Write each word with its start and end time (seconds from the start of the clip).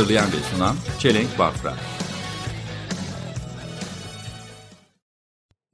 Hazırlayan 0.00 0.26
ve 0.26 0.56
sunan 0.56 0.76
Çelenk 0.98 1.38
Bafra. 1.38 1.74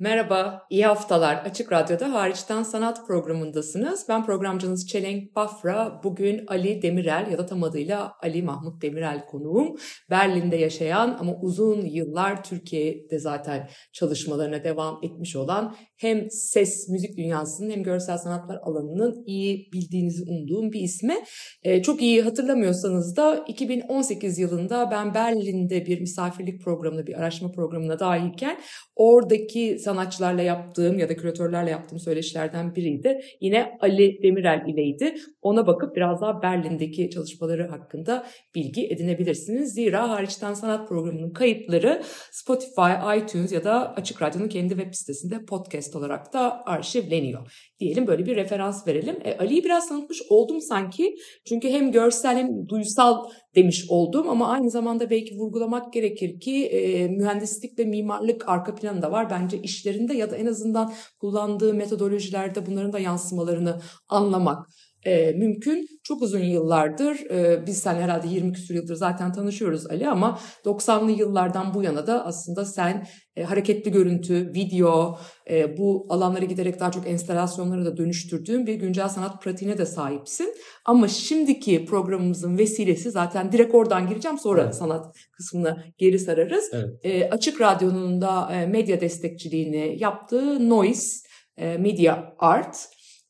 Merhaba, 0.06 0.66
iyi 0.70 0.86
haftalar. 0.86 1.36
Açık 1.36 1.72
Radyo'da 1.72 2.12
Hariçten 2.12 2.62
Sanat 2.62 3.06
programındasınız. 3.06 4.06
Ben 4.08 4.26
programcınız 4.26 4.86
Çelenk 4.88 5.36
Bafra. 5.36 6.00
Bugün 6.04 6.44
Ali 6.46 6.82
Demirel 6.82 7.28
ya 7.30 7.38
da 7.38 7.46
tam 7.46 7.62
adıyla 7.62 8.12
Ali 8.22 8.42
Mahmut 8.42 8.82
Demirel 8.82 9.26
konuğum. 9.26 9.76
Berlin'de 10.10 10.56
yaşayan 10.56 11.16
ama 11.20 11.32
uzun 11.42 11.84
yıllar 11.84 12.44
Türkiye'de 12.44 13.18
zaten 13.18 13.68
çalışmalarına 13.92 14.64
devam 14.64 14.98
etmiş 15.02 15.36
olan 15.36 15.76
hem 15.96 16.30
ses, 16.30 16.88
müzik 16.88 17.16
dünyasının 17.16 17.70
hem 17.70 17.82
görsel 17.82 18.18
sanatlar 18.18 18.58
alanının 18.62 19.24
iyi 19.26 19.68
bildiğinizi 19.72 20.22
umduğum 20.22 20.72
bir 20.72 20.80
ismi. 20.80 21.14
Ee, 21.62 21.82
çok 21.82 22.02
iyi 22.02 22.22
hatırlamıyorsanız 22.22 23.16
da 23.16 23.44
2018 23.48 24.38
yılında 24.38 24.90
ben 24.90 25.14
Berlin'de 25.14 25.86
bir 25.86 26.00
misafirlik 26.00 26.64
programına, 26.64 27.06
bir 27.06 27.14
araştırma 27.14 27.52
programına 27.52 27.98
dahilken 27.98 28.58
oradaki 28.96 29.78
sanatçılarla 29.96 30.42
yaptığım 30.42 30.98
ya 30.98 31.08
da 31.08 31.16
küratörlerle 31.16 31.70
yaptığım 31.70 31.98
söyleşilerden 31.98 32.74
biriydi. 32.74 33.20
Yine 33.40 33.78
Ali 33.80 34.22
Demirel 34.22 34.64
ileydi. 34.66 35.14
Ona 35.42 35.66
bakıp 35.66 35.96
biraz 35.96 36.20
daha 36.20 36.42
Berlin'deki 36.42 37.10
çalışmaları 37.10 37.68
hakkında 37.68 38.26
bilgi 38.54 38.86
edinebilirsiniz. 38.86 39.74
Zira 39.74 40.10
hariçten 40.10 40.54
sanat 40.54 40.88
programının 40.88 41.30
kayıtları 41.30 42.02
Spotify, 42.32 43.18
iTunes 43.18 43.52
ya 43.52 43.64
da 43.64 43.94
Açık 43.94 44.22
Radyo'nun 44.22 44.48
kendi 44.48 44.74
web 44.74 44.94
sitesinde 44.94 45.44
podcast 45.44 45.96
olarak 45.96 46.32
da 46.32 46.66
arşivleniyor. 46.66 47.72
Diyelim 47.80 48.06
böyle 48.06 48.26
bir 48.26 48.36
referans 48.36 48.86
verelim. 48.86 49.16
E, 49.24 49.36
Ali'yi 49.38 49.64
biraz 49.64 49.88
tanıtmış 49.88 50.22
oldum 50.30 50.60
sanki. 50.60 51.14
Çünkü 51.48 51.68
hem 51.68 51.92
görsel 51.92 52.36
hem 52.36 52.68
duysal 52.68 53.24
demiş 53.54 53.86
oldum 53.88 54.28
ama 54.28 54.48
aynı 54.48 54.70
zamanda 54.70 55.10
belki 55.10 55.34
vurgulamak 55.34 55.92
gerekir 55.92 56.40
ki 56.40 56.66
e, 56.66 57.08
mühendislik 57.08 57.78
ve 57.78 57.84
mimarlık 57.84 58.48
arka 58.48 58.74
planı 58.74 59.02
da 59.02 59.12
var. 59.12 59.30
Bence 59.30 59.58
işlerinde 59.76 60.14
ya 60.14 60.30
da 60.30 60.36
en 60.36 60.46
azından 60.46 60.92
kullandığı 61.20 61.74
metodolojilerde 61.74 62.66
bunların 62.66 62.92
da 62.92 62.98
yansımalarını 62.98 63.80
anlamak 64.08 64.66
e, 65.06 65.32
mümkün. 65.32 65.86
Çok 66.02 66.22
uzun 66.22 66.38
yıllardır 66.38 67.30
e, 67.30 67.66
biz 67.66 67.78
sen 67.78 67.94
herhalde 67.94 68.28
20 68.28 68.52
küsur 68.52 68.74
yıldır 68.74 68.94
zaten 68.94 69.32
tanışıyoruz 69.32 69.86
Ali 69.86 70.08
ama 70.08 70.38
90'lı 70.64 71.10
yıllardan 71.10 71.74
bu 71.74 71.82
yana 71.82 72.06
da 72.06 72.26
aslında 72.26 72.64
sen 72.64 73.06
e, 73.36 73.42
hareketli 73.44 73.90
görüntü, 73.90 74.52
video 74.54 75.18
e, 75.50 75.78
bu 75.78 76.06
alanlara 76.08 76.44
giderek 76.44 76.80
daha 76.80 76.90
çok 76.90 77.06
enstalasyonlara 77.06 77.84
da 77.84 77.96
dönüştürdüğün 77.96 78.66
bir 78.66 78.74
güncel 78.74 79.08
sanat 79.08 79.42
pratiğine 79.42 79.78
de 79.78 79.86
sahipsin. 79.86 80.54
Ama 80.84 81.08
şimdiki 81.08 81.84
programımızın 81.84 82.58
vesilesi 82.58 83.10
zaten 83.10 83.52
direkt 83.52 83.74
oradan 83.74 84.08
gireceğim 84.08 84.38
sonra 84.38 84.62
Evet. 84.62 84.74
sanat 84.74 85.16
kısmına 85.32 85.84
geri 85.98 86.18
sararız. 86.18 86.70
Evet. 86.72 86.88
E, 87.02 87.30
Açık 87.30 87.60
Radyo'nun 87.60 88.20
da 88.20 88.52
e, 88.52 88.66
medya 88.66 89.00
destekçiliğini 89.00 89.96
yaptığı 89.98 90.70
Noise 90.70 91.26
e, 91.56 91.76
Media 91.78 92.34
Art 92.38 92.76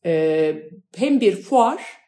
e, 0.06 0.54
hem 0.96 1.20
bir 1.20 1.36
fuar 1.36 2.05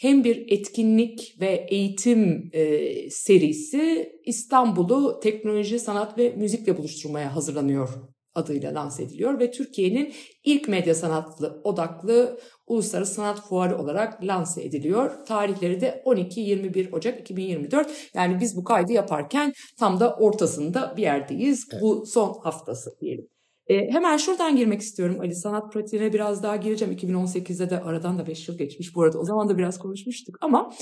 hem 0.00 0.24
bir 0.24 0.52
etkinlik 0.52 1.36
ve 1.40 1.66
eğitim 1.70 2.50
e, 2.52 3.10
serisi 3.10 4.12
İstanbul'u 4.24 5.20
teknoloji, 5.20 5.78
sanat 5.78 6.18
ve 6.18 6.30
müzikle 6.36 6.78
buluşturmaya 6.78 7.36
hazırlanıyor 7.36 7.88
adıyla 8.34 8.74
lanse 8.74 9.02
ediliyor 9.02 9.40
ve 9.40 9.50
Türkiye'nin 9.50 10.12
ilk 10.44 10.68
medya 10.68 10.94
sanatlı 10.94 11.60
odaklı 11.64 12.40
uluslararası 12.66 13.14
sanat 13.14 13.40
fuarı 13.48 13.78
olarak 13.78 14.24
lanse 14.24 14.62
ediliyor. 14.62 15.26
Tarihleri 15.26 15.80
de 15.80 16.02
12-21 16.06 16.92
Ocak 16.92 17.20
2024. 17.20 18.10
Yani 18.14 18.40
biz 18.40 18.56
bu 18.56 18.64
kaydı 18.64 18.92
yaparken 18.92 19.52
tam 19.78 20.00
da 20.00 20.16
ortasında 20.16 20.94
bir 20.96 21.02
yerdeyiz. 21.02 21.68
Bu 21.80 22.06
son 22.06 22.40
haftası 22.42 22.90
diyelim. 23.00 23.39
E, 23.70 23.90
hemen 23.90 24.16
şuradan 24.16 24.56
girmek 24.56 24.80
istiyorum 24.80 25.20
Ali. 25.20 25.34
Sanat 25.34 25.72
pratiğine 25.72 26.12
biraz 26.12 26.42
daha 26.42 26.56
gireceğim. 26.56 26.94
2018'de 26.94 27.70
de 27.70 27.80
aradan 27.80 28.18
da 28.18 28.26
5 28.26 28.48
yıl 28.48 28.58
geçmiş 28.58 28.94
bu 28.94 29.02
arada. 29.02 29.18
O 29.18 29.24
zaman 29.24 29.48
da 29.48 29.58
biraz 29.58 29.78
konuşmuştuk 29.78 30.36
ama 30.40 30.72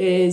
e, 0.00 0.30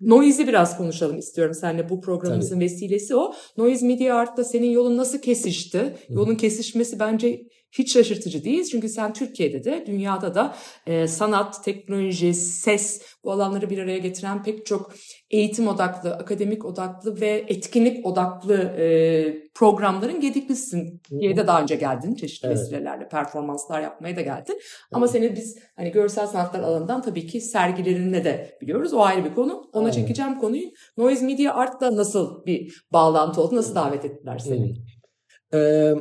Noise'i 0.00 0.48
biraz 0.48 0.76
konuşalım 0.76 1.18
istiyorum 1.18 1.54
seninle. 1.54 1.88
Bu 1.88 2.00
programımızın 2.00 2.60
vesilesi 2.60 3.16
o. 3.16 3.32
Noise 3.56 3.86
Media 3.86 4.16
Art'ta 4.16 4.44
senin 4.44 4.70
yolun 4.70 4.96
nasıl 4.96 5.18
kesişti? 5.18 5.96
Yolun 6.08 6.34
kesişmesi 6.34 7.00
bence 7.00 7.42
hiç 7.78 7.92
şaşırtıcı 7.92 8.44
değil. 8.44 8.64
Çünkü 8.64 8.88
sen 8.88 9.12
Türkiye'de 9.12 9.64
de 9.64 9.84
dünyada 9.86 10.34
da 10.34 10.54
e, 10.86 11.06
sanat, 11.08 11.64
teknoloji, 11.64 12.34
ses 12.34 13.02
bu 13.24 13.32
alanları 13.32 13.70
bir 13.70 13.78
araya 13.78 13.98
getiren 13.98 14.42
pek 14.42 14.66
çok 14.66 14.92
eğitim 15.30 15.68
odaklı, 15.68 16.14
akademik 16.14 16.64
odaklı 16.64 17.20
ve 17.20 17.44
etkinlik 17.48 18.06
odaklı 18.06 18.54
e, 18.54 19.46
programların 19.54 20.20
gediklisisin. 20.20 21.00
Türkiye'de 21.08 21.46
daha 21.46 21.62
önce 21.62 21.74
geldin 21.74 22.14
çeşitli 22.14 22.46
Evet. 22.46 22.58
vesilelerle 22.58 23.08
performanslar 23.08 23.80
yapmaya 23.80 24.16
da 24.16 24.20
geldin. 24.20 24.58
Ama 24.92 25.08
seni 25.08 25.36
biz 25.36 25.58
hani 25.76 25.90
görsel 25.90 26.26
sanatlar 26.26 26.60
alanından 26.60 27.02
tabii 27.02 27.26
ki 27.26 27.40
sergilerine 27.40 28.24
de 28.24 28.58
biliyoruz. 28.60 28.92
O 28.94 29.00
ayrı 29.00 29.24
bir 29.24 29.34
konu. 29.34 29.70
Ona 29.72 29.84
Aynen. 29.84 29.90
çekeceğim 29.96 30.38
konuyu. 30.38 30.66
Noise 30.96 31.26
Media 31.26 31.54
Art'ta 31.54 31.96
nasıl 31.96 32.46
bir 32.46 32.84
bağlantı 32.92 33.40
oldu? 33.40 33.56
Nasıl 33.56 33.74
davet 33.74 34.04
ettiler 34.04 34.38
seni? 34.38 34.74
Ee, 35.54 35.94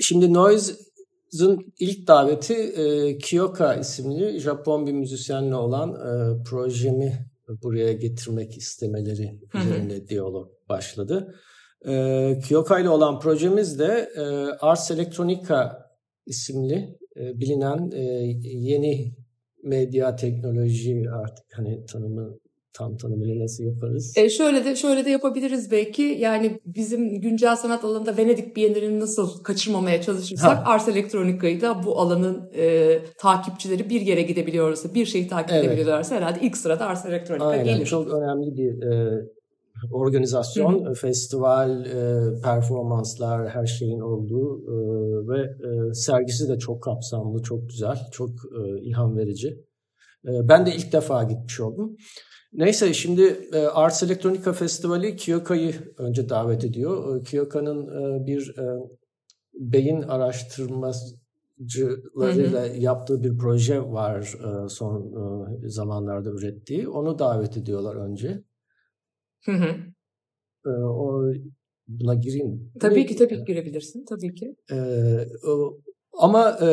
şimdi 0.00 0.34
Noise'ın 0.34 1.72
ilk 1.78 2.06
daveti 2.06 2.54
e, 2.54 3.18
Kyoka 3.18 3.74
isimli 3.74 4.40
Japon 4.40 4.86
bir 4.86 4.92
müzisyenle 4.92 5.54
olan 5.54 5.90
e, 5.90 6.42
projemi 6.42 7.26
buraya 7.62 7.92
getirmek 7.92 8.56
istemeleri 8.56 9.40
Hı 9.48 9.58
hı. 9.58 9.62
üzerine 9.62 10.08
diyalog 10.08 10.48
başladı. 10.68 11.34
E, 11.88 12.40
Kyoka 12.44 12.80
ile 12.80 12.88
olan 12.88 13.20
projemiz 13.20 13.78
de 13.78 14.10
e, 14.16 14.22
Ars 14.60 14.90
Electronica 14.90 15.88
isimli 16.26 16.98
e, 17.16 17.40
bilinen 17.40 17.90
e, 17.90 18.02
yeni 18.42 19.14
medya 19.62 20.16
teknoloji 20.16 21.04
artık 21.10 21.44
hani 21.52 21.86
tanımı 21.86 22.38
tam 22.72 22.96
tanımını 22.96 23.38
nasıl 23.44 23.64
yaparız? 23.64 24.12
E 24.16 24.28
şöyle 24.30 24.64
de 24.64 24.76
şöyle 24.76 25.04
de 25.04 25.10
yapabiliriz 25.10 25.70
belki. 25.70 26.02
Yani 26.02 26.60
bizim 26.66 27.20
güncel 27.20 27.56
sanat 27.56 27.84
alanında 27.84 28.16
Venedik 28.16 28.56
Bienalini 28.56 29.00
nasıl 29.00 29.42
kaçırmamaya 29.42 30.02
çalışırsak 30.02 30.58
Ha. 30.58 30.62
Ars 30.72 30.88
Electronica'yı 30.88 31.60
da 31.60 31.82
bu 31.84 32.00
alanın 32.00 32.50
e, 32.54 32.98
takipçileri 33.18 33.90
bir 33.90 34.00
yere 34.00 34.22
gidebiliyorsa, 34.22 34.94
bir 34.94 35.06
şeyi 35.06 35.28
takip 35.28 35.52
Evet. 35.52 35.64
edebiliyorlarsa 35.64 36.16
herhalde 36.16 36.38
ilk 36.42 36.56
sırada 36.56 36.86
Ars 36.86 37.06
Electronica 37.06 37.46
Aynen 37.46 37.64
gelir. 37.64 37.86
çok 37.86 38.08
önemli 38.14 38.56
bir 38.56 38.82
e, 38.82 39.22
organizasyon, 39.92 40.92
festival, 40.94 41.84
e, 41.84 42.40
performanslar, 42.42 43.48
her 43.48 43.66
şeyin 43.66 44.00
olduğu 44.00 44.58
e, 44.62 44.74
ve 45.28 45.40
e, 45.42 45.94
sergisi 45.94 46.48
de 46.48 46.58
çok 46.58 46.82
kapsamlı, 46.82 47.42
çok 47.42 47.68
güzel, 47.68 47.96
çok 48.12 48.30
e, 48.30 48.80
ilham 48.82 49.16
verici. 49.16 49.48
E, 50.24 50.30
ben 50.48 50.66
de 50.66 50.74
ilk 50.74 50.92
defa 50.92 51.22
gitmiş 51.24 51.60
oldum. 51.60 51.96
Neyse 52.52 52.94
şimdi 52.94 53.22
e, 53.52 53.58
Arts 53.58 54.02
Electronica 54.02 54.52
Festivali 54.52 55.16
Kyoka'yı 55.16 55.74
önce 55.98 56.28
davet 56.28 56.64
ediyor. 56.64 57.20
E, 57.20 57.22
Kyoka'nın 57.22 57.86
e, 57.86 58.26
bir 58.26 58.54
beyin 59.54 60.02
araştırmacılarıyla 60.02 62.66
yaptığı 62.66 63.22
bir 63.22 63.38
proje 63.38 63.82
var 63.82 64.34
son 64.68 65.14
zamanlarda 65.66 66.30
ürettiği. 66.30 66.88
Onu 66.88 67.18
davet 67.18 67.56
ediyorlar 67.56 67.96
önce. 67.96 68.42
Hı 69.44 69.52
hı. 69.52 69.76
O 70.84 71.22
buna 71.88 72.14
gireyim. 72.14 72.72
Tabii 72.80 73.06
ki 73.06 73.16
tabii 73.16 73.44
girebilirsin. 73.44 74.04
Tabii 74.08 74.34
ki. 74.34 74.56
O- 75.46 75.78
ama 76.18 76.58
e, 76.62 76.66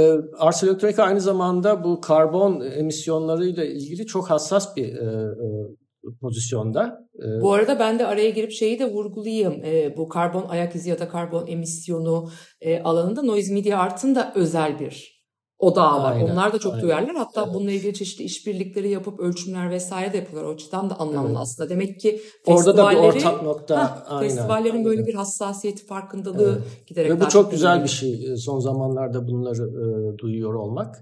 Electronica 0.63 1.03
aynı 1.03 1.21
zamanda 1.21 1.83
bu 1.83 2.01
karbon 2.01 2.61
emisyonlarıyla 2.61 3.65
ilgili 3.65 4.05
çok 4.05 4.29
hassas 4.29 4.75
bir 4.75 4.95
e, 4.95 5.05
e, 5.05 6.07
pozisyonda. 6.21 7.07
E, 7.15 7.41
Bu 7.41 7.53
arada 7.53 7.79
ben 7.79 7.99
de 7.99 8.07
araya 8.07 8.29
girip 8.29 8.51
şeyi 8.51 8.79
de 8.79 8.91
vurgulayayım. 8.91 9.63
E, 9.65 9.97
bu 9.97 10.09
karbon 10.09 10.45
ayak 10.49 10.75
izi 10.75 10.89
ya 10.89 10.99
da 10.99 11.07
karbon 11.07 11.47
emisyonu 11.47 12.29
e, 12.61 12.79
alanında 12.83 13.21
Noise 13.21 13.53
Media 13.53 13.79
Art'ın 13.79 14.15
da 14.15 14.33
özel 14.35 14.79
bir 14.79 15.14
odağı 15.59 16.03
var. 16.03 16.11
Aynen, 16.11 16.31
Onlar 16.31 16.53
da 16.53 16.59
çok 16.59 16.73
aynen. 16.73 16.83
duyarlar. 16.83 17.15
Hatta 17.15 17.43
Evet. 17.43 17.53
bununla 17.53 17.71
ilgili 17.71 17.93
çeşitli 17.93 18.23
işbirlikleri 18.23 18.89
yapıp 18.89 19.19
ölçümler 19.19 19.69
vesaire 19.69 20.13
de 20.13 20.17
yapıyorlar. 20.17 20.49
O 20.49 20.53
açıdan 20.53 20.89
da 20.89 20.99
anlamlı 20.99 21.27
Evet. 21.29 21.37
aslında. 21.41 21.69
Demek 21.69 21.99
ki 21.99 22.21
Orada 22.45 22.77
da 22.77 22.89
bir 22.91 22.95
ortak 22.95 23.43
nokta. 23.43 23.77
Hah, 23.83 24.03
aynen. 24.07 24.27
festivallerin 24.29 24.85
böyle 24.85 24.97
Aynen. 24.99 25.07
bir 25.07 25.13
hassasiyeti, 25.13 25.85
farkındalığı 25.85 26.59
giderek 26.87 27.11
Ve 27.11 27.21
bu 27.21 27.29
çok 27.29 27.51
güzel 27.51 27.71
önemli. 27.71 27.83
bir 27.83 27.89
şey. 27.89 28.31
e, 28.33 28.37
Son 28.37 28.59
zamanlarda 28.59 29.27
bunları 29.27 29.63
e, 29.69 30.17
duyuyor 30.17 30.53
olmak. 30.53 30.95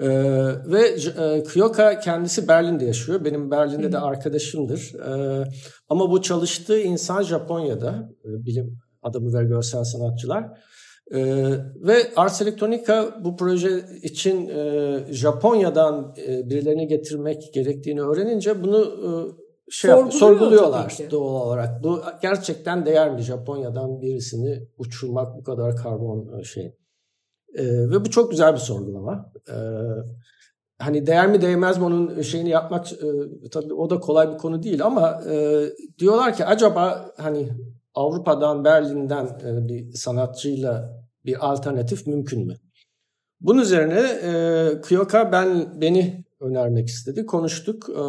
E, 0.00 0.08
ve 0.66 0.80
e, 1.18 1.42
Kyoka 1.44 1.98
kendisi 2.00 2.48
Berlin'de 2.48 2.84
yaşıyor. 2.84 3.24
Benim 3.24 3.50
Berlin'de 3.50 3.92
de 3.92 3.98
arkadaşımdır. 3.98 4.92
E, 4.94 5.44
ama 5.88 6.10
bu 6.10 6.22
çalıştığı 6.22 6.80
insan 6.80 7.22
Japonya'da. 7.22 8.08
e, 8.24 8.28
bilim 8.46 8.78
adamı 9.02 9.38
ve 9.38 9.44
görsel 9.44 9.84
sanatçılar. 9.84 10.44
E, 11.14 11.20
ve 11.80 11.94
Ars 12.16 12.42
Electronica 12.42 13.14
bu 13.24 13.36
proje 13.36 13.84
için 14.02 14.48
e, 14.48 14.98
Japonya'dan 15.10 16.14
e, 16.26 16.50
birilerini 16.50 16.86
getirmek 16.88 17.54
gerektiğini 17.54 18.02
öğrenince 18.02 18.64
bunu 18.64 18.78
e, 18.80 19.10
şey 19.70 19.90
yap- 19.90 20.12
Sorguluyor 20.12 20.38
sorguluyorlar 20.38 20.98
doğal 21.10 21.46
olarak. 21.46 21.84
Bu 21.84 22.00
gerçekten 22.22 22.86
değer 22.86 23.14
mi 23.14 23.20
Japonya'dan 23.20 24.00
birisini 24.00 24.66
uçurmak 24.78 25.36
bu 25.38 25.44
kadar 25.44 25.76
karbon 25.76 26.38
e, 26.40 26.44
şey. 26.44 26.76
E, 27.54 27.64
ve 27.64 28.04
bu 28.04 28.10
çok 28.10 28.30
güzel 28.30 28.52
bir 28.52 28.58
sorgulama. 28.58 29.32
E, 29.48 29.56
hani 30.78 31.06
değer 31.06 31.28
mi 31.28 31.42
değmez 31.42 31.78
mi 31.78 31.84
onun 31.84 32.22
şeyini 32.22 32.48
yapmak 32.48 32.92
e, 32.92 32.96
tabii 33.52 33.74
o 33.74 33.90
da 33.90 34.00
kolay 34.00 34.32
bir 34.32 34.38
konu 34.38 34.62
değil 34.62 34.84
ama 34.84 35.20
e, 35.30 35.62
diyorlar 35.98 36.36
ki 36.36 36.44
acaba 36.44 37.10
hani 37.16 37.48
Avrupa'dan 37.94 38.64
Berlin'den 38.64 39.24
e, 39.26 39.68
bir 39.68 39.92
sanatçıyla 39.92 40.99
bir 41.24 41.50
alternatif 41.50 42.06
mümkün 42.06 42.46
mü? 42.46 42.54
Bunun 43.40 43.62
üzerine 43.62 44.00
e, 44.00 44.80
Kyoka 44.80 45.32
ben 45.32 45.80
beni 45.80 46.24
önermek 46.40 46.88
istedi. 46.88 47.26
Konuştuk. 47.26 47.90
E, 47.90 48.02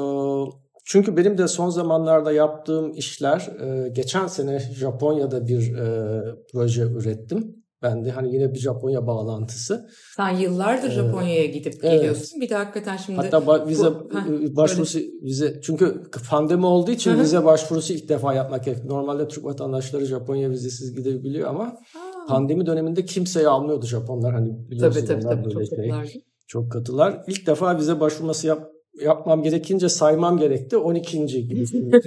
çünkü 0.86 1.18
benim 1.18 1.38
de 1.38 1.48
son 1.48 1.70
zamanlarda 1.70 2.32
yaptığım 2.32 2.94
işler 2.94 3.50
e, 3.62 3.90
geçen 3.90 4.28
sene 4.28 4.60
Japonya'da 4.60 5.48
bir 5.48 5.74
e, 5.76 6.22
proje 6.52 6.82
ürettim. 6.82 7.56
Ben 7.84 8.06
de 8.06 8.12
hani 8.12 8.34
yine 8.36 8.54
bir 8.54 8.60
Japonya 8.60 9.08
bağlantısı. 9.08 9.90
Sen 10.16 10.30
yıllardır 10.30 10.84
Evet. 10.84 10.94
Japonya'ya 10.96 11.46
gidip 11.46 11.74
Evet. 11.84 11.94
geliyorsun. 11.94 12.42
Bir 12.42 12.50
de 12.50 12.56
hakikaten 12.56 12.98
şimdi 12.98 13.18
Hatta 13.22 13.38
ba- 13.38 13.68
vize 13.68 13.84
Bu- 13.86 14.10
Heh, 14.14 14.56
başvurusu 14.56 15.00
vize 15.00 15.62
çünkü 15.64 16.02
pandemi 16.30 16.66
olduğu 16.66 16.92
için 16.92 17.20
vize 17.20 17.46
başvurusu 17.46 17.94
ilk 17.94 18.10
defa 18.10 18.34
yapmak 18.34 18.66
gerek. 18.66 18.84
Normalde 18.86 19.28
Türk 19.28 19.46
vatandaşları 19.46 20.06
Japonya 20.06 20.50
vizesiz 20.50 20.96
gidebiliyor 20.96 21.50
ama 21.50 21.64
Aa, 21.64 22.11
pandemi 22.28 22.66
döneminde 22.66 23.06
kimseyi 23.06 23.48
almıyordu 23.48 23.86
Japonlar 23.86 24.34
hani 24.34 24.70
biliyorsunuz 24.70 25.08
tabii 25.08 25.22
tabii 25.22 25.36
tabii 25.36 25.46
böyle 25.46 25.66
çok 25.66 25.76
şey. 25.76 25.78
katılardı. 25.90 26.10
Çok 26.48 26.72
katılar. 26.72 27.24
İlk 27.28 27.48
defa 27.48 27.78
vize 27.78 28.00
başvurması 28.00 28.48
yap, 28.48 28.68
yapmam 29.06 29.44
gerekince 29.44 29.90
saymam 29.90 30.38
gerekti. 30.38 30.78
12. 30.78 31.26
gibi. 31.48 31.66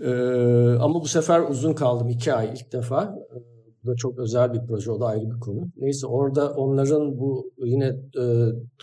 Ee, 0.00 0.76
ama 0.80 1.00
bu 1.00 1.08
sefer 1.08 1.40
uzun 1.40 1.72
kaldım. 1.72 2.08
iki 2.08 2.32
ay 2.32 2.50
ilk 2.54 2.72
defa. 2.72 3.16
Ee, 3.36 3.38
Bu 3.84 3.88
da 3.90 3.96
çok 3.96 4.18
özel 4.18 4.52
bir 4.54 4.60
proje. 4.68 4.90
O 4.90 5.00
da 5.00 5.06
ayrı 5.06 5.24
bir 5.30 5.40
konu. 5.40 5.60
Neyse 5.76 6.06
orada 6.06 6.50
onların 6.54 7.18
bu 7.18 7.52
yine 7.64 7.86
e, 8.18 8.24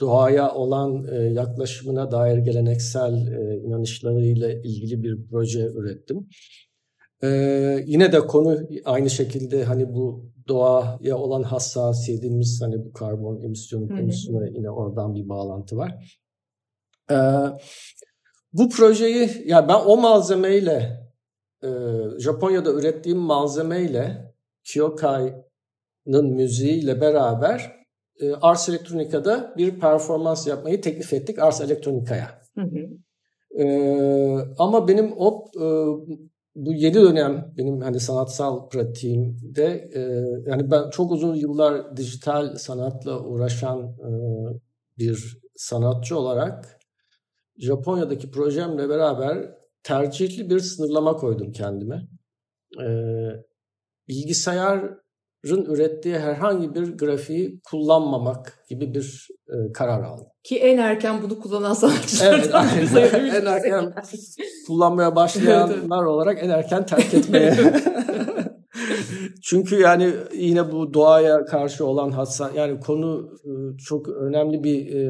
doğaya 0.02 0.54
olan 0.56 1.06
e, 1.12 1.16
yaklaşımına 1.16 2.12
dair 2.12 2.38
geleneksel 2.38 3.14
e, 3.28 3.58
inanışlarıyla 3.66 4.52
ilgili 4.52 5.04
bir 5.04 5.18
proje 5.32 5.66
ürettim. 5.76 6.28
Ee, 7.24 7.84
yine 7.86 8.12
de 8.12 8.20
konu 8.20 8.60
aynı 8.86 9.10
şekilde 9.10 9.64
hani 9.64 9.94
bu 9.94 10.32
doğaya 10.48 11.18
olan 11.18 11.44
hassasiyetimiz 11.44 12.62
hani 12.62 12.86
bu 12.86 12.94
karbon 12.94 13.42
emisyonu 13.42 13.88
konusuna 13.88 14.48
yine 14.48 14.70
oradan 14.70 15.16
bir 15.16 15.30
bağlantı 15.30 15.78
var. 15.78 16.20
Ee, 17.12 17.16
bu 18.54 18.70
projeyi 18.70 19.30
ya 19.46 19.68
ben 19.68 19.80
o 19.86 19.98
malzemeyle 19.98 21.02
e, 21.64 21.70
Japonya'da 22.20 22.74
ürettiğim 22.74 23.18
malzemeyle 23.18 24.34
Kyokai'nın 24.64 26.26
müziğiyle 26.36 27.02
beraber 27.02 27.82
e, 28.22 28.34
Ars 28.34 28.70
Electronica'da 28.70 29.54
bir 29.58 29.80
performans 29.80 30.48
yapmayı 30.48 30.82
teklif 30.82 31.14
ettik 31.14 31.40
Ars 31.40 31.62
Electronica'ya. 31.62 32.42
Hı 32.56 32.62
hı. 32.62 32.90
Ee, 33.60 34.38
ama 34.58 34.88
benim 34.88 35.14
o 35.18 35.46
e, 35.56 35.66
bu 36.56 36.74
yedi 36.74 37.02
dönem 37.02 37.54
benim 37.58 37.82
hani 37.82 38.00
sanatsal 38.00 38.70
pratiğimde 38.70 39.90
e, 39.94 40.00
yani 40.50 40.72
ben 40.72 40.90
çok 40.90 41.12
uzun 41.12 41.36
yıllar 41.36 41.98
dijital 41.98 42.56
sanatla 42.56 43.20
uğraşan 43.20 43.80
e, 43.80 44.10
bir 44.98 45.42
sanatçı 45.56 46.20
olarak 46.20 46.80
Japonya'daki 47.58 48.32
projemle 48.32 48.90
beraber 48.90 49.52
tercihli 49.84 50.50
bir 50.50 50.60
sınırlama 50.60 51.16
koydum 51.16 51.52
kendime. 51.52 52.08
E, 52.82 52.88
bilgisayarın 54.08 55.01
ürettiği 55.44 56.20
herhangi 56.20 56.76
bir 56.76 56.98
grafiği 56.98 57.62
kullanmamak 57.70 58.66
gibi 58.70 58.94
bir 58.94 59.28
e, 59.50 59.72
karar 59.74 60.04
aldım. 60.04 60.26
Ki 60.44 60.58
en 60.60 60.78
erken 60.78 61.22
bunu 61.24 61.40
kullanan 61.40 61.74
sanatçılardan 61.74 62.68
Evet, 62.78 62.96
aynen. 62.96 63.36
en 63.36 63.46
erken 63.46 63.94
kullanmaya 64.68 65.16
başlayanlar 65.16 66.04
olarak 66.04 66.44
en 66.44 66.50
erken 66.50 66.86
terk 66.86 67.14
etmeye. 67.14 67.54
Çünkü 69.44 69.80
yani 69.80 70.14
yine 70.34 70.72
bu 70.72 70.94
doğaya 70.94 71.46
karşı 71.46 71.86
olan 71.86 72.12
hassa 72.12 72.52
yani 72.56 72.80
konu 72.80 73.30
e, 73.46 73.78
çok 73.78 74.10
önemli 74.10 74.64
bir 74.64 74.96
e, 74.96 75.00
e, 75.00 75.06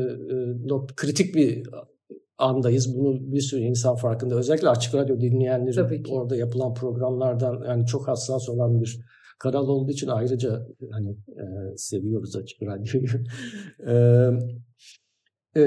nok- 0.67 0.95
kritik 0.95 1.35
bir 1.35 1.69
andayız. 2.37 2.97
Bunu 2.97 3.31
bir 3.31 3.41
sürü 3.41 3.61
insan 3.61 3.95
farkında. 3.95 4.35
Özellikle 4.35 4.69
açık 4.69 4.95
radyo 4.95 5.21
dinleyenlerin 5.21 6.03
orada 6.11 6.35
yapılan 6.35 6.73
programlardan 6.73 7.63
yani 7.67 7.85
çok 7.85 8.07
hassas 8.07 8.49
olan 8.49 8.81
bir 8.81 8.99
kanal 9.41 9.67
olduğu 9.67 9.91
için 9.91 10.07
ayrıca 10.07 10.67
hani 10.91 11.09
e, 11.11 11.77
seviyoruz 11.77 12.35
açık 12.35 12.61
radyoyu. 12.63 13.07
E, 15.55 15.61
e, 15.61 15.63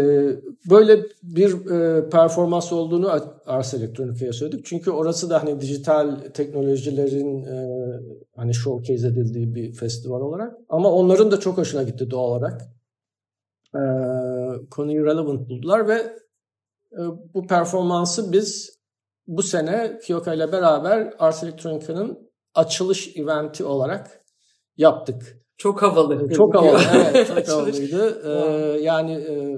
böyle 0.70 1.02
bir 1.22 1.70
e, 1.70 2.08
performans 2.08 2.72
olduğunu 2.72 3.10
Ars 3.46 3.74
Electronica'ya 3.74 4.32
söyledik. 4.32 4.64
Çünkü 4.64 4.90
orası 4.90 5.30
da 5.30 5.42
hani 5.42 5.60
dijital 5.60 6.20
teknolojilerin 6.34 7.44
e, 7.44 7.66
hani 8.36 8.54
showcase 8.54 9.08
edildiği 9.08 9.54
bir 9.54 9.72
festival 9.72 10.20
olarak. 10.20 10.58
Ama 10.68 10.92
onların 10.92 11.30
da 11.30 11.40
çok 11.40 11.58
hoşuna 11.58 11.82
gitti 11.82 12.10
doğal 12.10 12.30
olarak. 12.30 12.62
E, 13.74 13.82
konuyu 14.70 15.04
relevant 15.04 15.48
buldular 15.48 15.88
ve 15.88 15.94
e, 16.92 17.00
bu 17.34 17.46
performansı 17.46 18.32
biz 18.32 18.78
bu 19.26 19.42
sene 19.42 19.98
Kyoka 20.06 20.34
ile 20.34 20.52
beraber 20.52 21.14
Ars 21.18 21.42
Electronica'nın 21.42 22.33
açılış 22.54 23.16
eventi 23.16 23.64
olarak 23.64 24.24
yaptık. 24.76 25.40
Çok 25.56 25.82
havalı. 25.82 26.28
Çok 26.32 26.54
havalı, 26.54 26.78
evet, 26.94 27.26
çok 27.26 27.48
havalıydı. 27.48 28.22
Ee, 28.24 28.80
yani 28.80 29.12
e, 29.12 29.56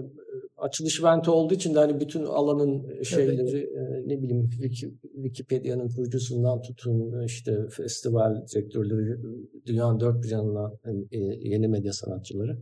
açılış 0.56 1.00
eventi 1.00 1.30
olduğu 1.30 1.54
için 1.54 1.74
de 1.74 1.78
hani 1.78 2.00
bütün 2.00 2.24
alanın 2.24 3.02
şeyleri 3.02 3.58
e, 3.58 4.08
ne 4.08 4.22
bileyim 4.22 4.50
Wiki- 4.62 4.94
Wikipedia'nın 5.14 5.88
kurucusundan 5.88 6.62
tutun 6.62 7.24
işte 7.24 7.68
festival 7.70 8.46
direktörleri 8.54 9.18
dünyanın 9.66 10.00
dört 10.00 10.22
bir 10.22 10.30
yanından 10.30 10.72
e, 11.10 11.18
yeni 11.48 11.68
medya 11.68 11.92
sanatçıları. 11.92 12.58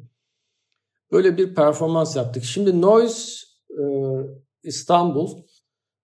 Böyle 1.12 1.36
bir 1.36 1.54
performans 1.54 2.16
yaptık. 2.16 2.44
Şimdi 2.44 2.80
Noise 2.80 3.46
e, 3.70 3.82
İstanbul 4.62 5.28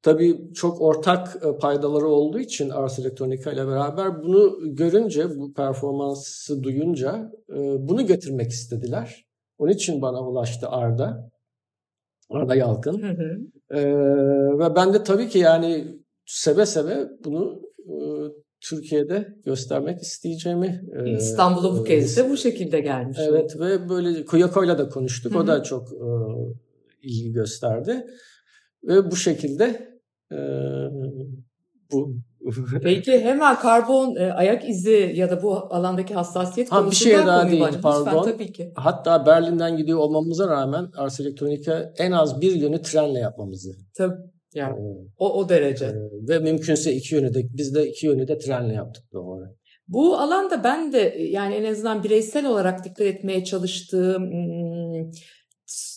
tabii 0.02 0.52
çok 0.54 0.80
ortak 0.80 1.36
e, 1.36 1.58
paydaları 1.58 2.06
olduğu 2.06 2.38
için 2.38 2.70
Ars 2.70 2.98
Electronica 2.98 3.52
ile 3.52 3.66
beraber 3.66 4.22
bunu 4.22 4.58
görünce, 4.62 5.38
bu 5.38 5.54
performansı 5.54 6.62
duyunca 6.62 7.32
e, 7.50 7.58
bunu 7.88 8.06
getirmek 8.06 8.50
istediler. 8.50 9.26
Onun 9.58 9.72
için 9.72 10.02
bana 10.02 10.28
ulaştı 10.28 10.68
Arda. 10.68 11.30
Arda 12.30 12.54
Yalkın. 12.54 13.02
Hı 13.02 13.22
hı. 13.22 13.38
E, 13.78 13.84
ve 14.58 14.74
ben 14.74 14.94
de 14.94 15.02
tabii 15.02 15.28
ki 15.28 15.38
yani 15.38 15.98
seve 16.26 16.66
seve 16.66 17.08
bunu 17.24 17.62
e, 17.78 17.94
Türkiye'de 18.60 19.28
göstermek 19.44 20.02
isteyeceğimi. 20.02 20.84
e, 21.04 21.10
İstanbul'a 21.10 21.72
bu 21.72 21.86
e, 21.86 21.88
kez 21.88 22.16
de 22.16 22.30
bu 22.30 22.36
şekilde 22.36 22.80
gelmiş. 22.80 23.18
Evet 23.20 23.60
ve 23.60 23.88
böyle 23.88 24.24
Kuyako'yla 24.24 24.78
da 24.78 24.88
konuştuk. 24.88 25.34
Hı 25.34 25.38
hı. 25.38 25.42
O 25.42 25.46
da 25.46 25.62
çok 25.62 25.92
e, 25.92 26.08
ilgi 27.02 27.32
gösterdi. 27.32 28.06
Ve 28.84 29.10
bu 29.10 29.16
şekilde 29.16 29.98
e, 30.32 30.38
bu 31.92 32.14
Peki 32.82 33.20
hemen 33.20 33.58
karbon 33.58 34.16
e, 34.16 34.32
ayak 34.32 34.68
izi 34.68 35.12
ya 35.14 35.30
da 35.30 35.42
bu 35.42 35.74
alandaki 35.74 36.14
hassasiyet 36.14 36.72
Ha, 36.72 36.90
bir 36.90 36.96
şeye 36.96 37.18
daha 37.18 37.50
değil. 37.50 37.62
Lütfen, 37.66 37.80
pardon. 37.80 38.22
tabii 38.22 38.52
ki. 38.52 38.72
hatta 38.74 39.26
Berlin'den 39.26 39.76
gidiyor 39.76 39.98
olmamıza 39.98 40.48
rağmen 40.48 40.88
Ars 40.96 41.20
Electronica 41.20 41.92
en 41.98 42.12
az 42.12 42.40
bir 42.40 42.52
yönü 42.54 42.82
trenle 42.82 43.18
yapmamızı. 43.18 43.70
Tabii. 43.96 44.14
Yani 44.54 44.72
e, 44.72 44.82
o, 45.18 45.32
o 45.32 45.48
derece. 45.48 45.84
e, 45.84 45.94
ve 46.28 46.38
mümkünse 46.38 46.92
iki 46.92 47.14
yönü 47.14 47.34
de 47.34 47.40
biz 47.52 47.74
de 47.74 47.88
iki 47.88 48.06
yönü 48.06 48.28
de 48.28 48.38
trenle 48.38 48.74
yaptık 48.74 49.04
doğru. 49.12 49.44
Bu 49.88 50.16
alanda 50.16 50.64
ben 50.64 50.92
de 50.92 51.16
yani 51.18 51.54
en 51.54 51.64
azından 51.64 52.04
bireysel 52.04 52.46
olarak 52.46 52.84
dikkat 52.84 53.06
etmeye 53.06 53.44
çalıştığım, 53.44 54.22
hmm, 54.30 55.10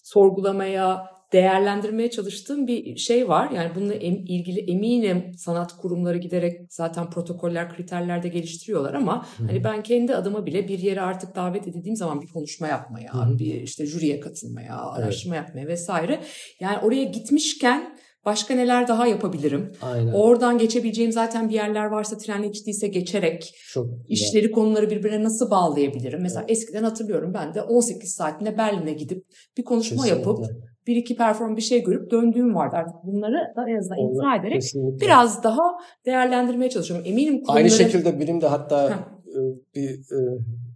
sorgulamaya, 0.04 1.13
değerlendirmeye 1.34 2.10
çalıştığım 2.12 2.68
bir 2.68 2.98
şey 2.98 3.28
var. 3.30 3.52
Yani 3.52 3.72
bununla 3.76 3.94
em- 3.94 4.26
ilgili 4.26 4.60
eminim 4.72 5.32
sanat 5.38 5.78
kurumları 5.78 6.18
giderek 6.18 6.62
zaten 6.70 7.10
protokoller, 7.10 7.76
kriterler 7.76 8.24
de 8.24 8.28
geliştiriyorlar 8.28 8.94
ama 8.94 9.26
hani 9.38 9.64
ben 9.64 9.84
kendi 9.84 10.16
adıma 10.16 10.46
bile 10.46 10.68
bir 10.68 10.80
yere 10.80 11.02
artık 11.02 11.36
davet 11.36 11.68
edildiğim 11.68 11.96
zaman 11.96 12.22
bir 12.22 12.28
konuşma 12.28 12.68
yapmaya, 12.68 13.14
Hı 13.14 13.18
hı. 13.18 13.40
bir 13.40 13.62
işte 13.62 13.86
jüriye 13.86 14.20
katılmaya, 14.20 14.78
araştırma 14.78 15.36
yapmaya 15.36 15.68
vesaire. 15.68 16.20
Yani 16.60 16.78
oraya 16.78 17.04
gitmişken 17.04 17.98
başka 18.26 18.54
neler 18.56 18.88
daha 18.88 19.08
yapabilirim? 19.08 19.72
Aynen. 19.82 20.14
Oradan 20.14 20.58
geçebileceğim 20.58 21.12
zaten 21.12 21.50
bir 21.50 21.54
yerler 21.54 21.86
varsa 21.86 22.18
tren 22.18 22.44
hiç 22.44 22.66
değilse 22.66 22.88
geçerek 22.88 23.54
Çok 23.72 23.86
güzel. 23.86 24.06
işleri 24.08 24.52
konuları 24.52 24.90
birbirine 24.90 25.24
nasıl 25.24 25.52
bağlayabilirim? 25.52 26.22
Mesela 26.22 26.46
eskiden 26.48 26.84
hatırlıyorum 26.84 27.34
ben 27.34 27.54
de 27.54 27.62
18 27.62 28.14
saatinde 28.14 28.58
Berlin'e 28.58 28.94
gidip 28.94 29.24
bir 29.58 29.64
konuşma 29.64 30.04
Kesinlikle. 30.04 30.20
yapıp 30.20 30.46
bir 30.88 30.96
iki 30.96 31.16
perform 31.16 31.56
bir 31.56 31.62
şey 31.62 31.84
görüp 31.84 32.12
döndüğüm 32.12 32.56
vardı. 32.56 32.76
Artık 32.76 32.96
bunları 33.04 33.54
da 33.56 33.70
en 33.70 33.78
azından 33.78 34.00
imza 34.00 34.36
ederek 34.36 34.62
kesinlikle. 34.62 35.06
biraz 35.06 35.44
daha 35.44 35.62
değerlendirmeye 36.06 36.70
çalışıyorum. 36.70 37.06
Eminim 37.08 37.42
konuları... 37.42 37.58
Aynı 37.58 37.70
şekilde 37.70 38.20
benim 38.20 38.42
de 38.42 38.48
hatta 38.48 38.90
Heh. 38.90 38.96
e, 39.36 39.40
bir 39.76 39.90
e, 39.90 40.20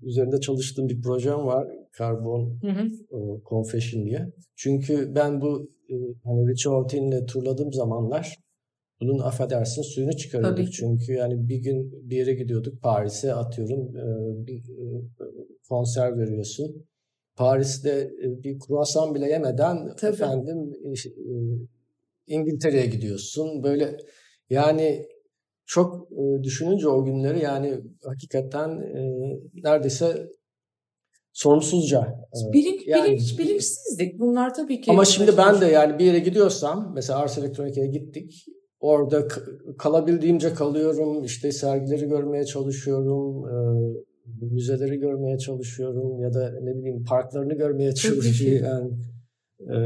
üzerinde 0.04 0.40
çalıştığım 0.40 0.90
bir 0.90 1.02
projem 1.02 1.46
var. 1.46 1.68
Karbon 1.92 2.60
Hı 2.62 2.68
hı. 2.68 2.86
e, 2.86 3.18
Confession 3.50 4.06
diye. 4.06 4.32
Çünkü 4.56 5.16
ben 5.16 5.42
bu 5.42 5.70
e, 5.90 5.96
hani 6.24 6.48
Richie 6.48 6.72
Hawtin'le 6.72 7.26
turladığım 7.26 7.74
zamanlar 7.74 8.36
bunun 9.02 9.20
affedersin 9.20 9.82
suyunu 9.82 10.12
Tabii 10.12 10.22
çıkarıyorduk. 10.22 10.66
ki. 10.66 10.72
Çünkü 10.72 11.14
yani 11.14 11.50
bir 11.50 11.58
gün 11.58 12.10
bir 12.10 12.18
yere 12.18 12.34
gidiyorduk 12.34 12.82
Paris'e 12.82 13.34
atıyorum 13.34 13.98
e, 13.98 14.06
bir 14.48 14.58
e, 14.58 14.86
konser 15.70 16.18
veriyorsun. 16.18 16.86
Paris'te 17.38 18.12
e, 18.24 18.44
bir 18.44 18.60
kruvasan 18.60 19.16
bile 19.16 19.30
yemeden 19.30 19.96
Tabii. 19.96 20.14
efendim 20.14 20.74
e, 20.86 20.90
e, 20.90 21.34
İngiltere'ye 22.28 22.86
gidiyorsun. 22.86 23.64
Böyle 23.64 23.98
yani 24.50 25.06
çok 25.66 26.10
düşününce 26.44 26.88
o 26.88 27.06
günleri 27.06 27.40
yani 27.44 27.80
hakikaten 28.04 28.70
neredeyse 29.54 30.28
sorumsuzca. 31.34 32.16
Bilinç, 32.54 32.88
yani- 32.88 33.08
bilinç, 33.08 33.40
bilinçsizlik. 33.40 34.20
Bunlar 34.20 34.54
tabii 34.54 34.82
ki... 34.82 34.92
Ama 34.92 35.06
şimdi 35.06 35.38
ben 35.38 35.62
de 35.62 35.66
yani 35.66 36.00
bir 36.00 36.06
yere 36.06 36.20
gidiyorsam 36.20 36.92
mesela 36.96 37.20
Ars 37.20 37.38
Elektronika'ya 37.38 37.88
gittik. 37.88 38.46
Orada 38.80 39.28
kalabildiğimce 39.78 40.54
kalıyorum. 40.54 41.24
İşte 41.24 41.52
sergileri 41.52 42.08
görmeye 42.08 42.46
çalışıyorum. 42.46 43.44
Müzeleri 44.42 44.98
görmeye 45.00 45.38
çalışıyorum 45.38 46.20
ya 46.20 46.34
da 46.34 46.54
ne 46.62 46.76
bileyim 46.80 47.04
parklarını 47.04 47.54
görmeye 47.54 47.94
çalışıyorum. 47.94 48.68
Yani, 48.68 48.92
e, 49.60 49.78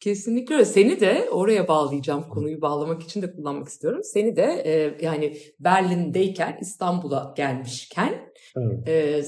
Kesinlikle 0.00 0.54
öyle. 0.54 0.64
Seni 0.64 1.00
de 1.00 1.28
oraya 1.30 1.68
bağlayacağım. 1.68 2.28
Konuyu 2.28 2.60
bağlamak 2.60 3.02
için 3.02 3.22
de 3.22 3.32
kullanmak 3.32 3.68
istiyorum. 3.68 4.00
Seni 4.02 4.36
de 4.36 4.62
e, 4.64 5.04
yani 5.04 5.36
Berlin'deyken 5.60 6.58
İstanbul'a 6.60 7.34
gelmişken 7.36 8.14
evet. 8.56 8.88
e, 8.88 9.22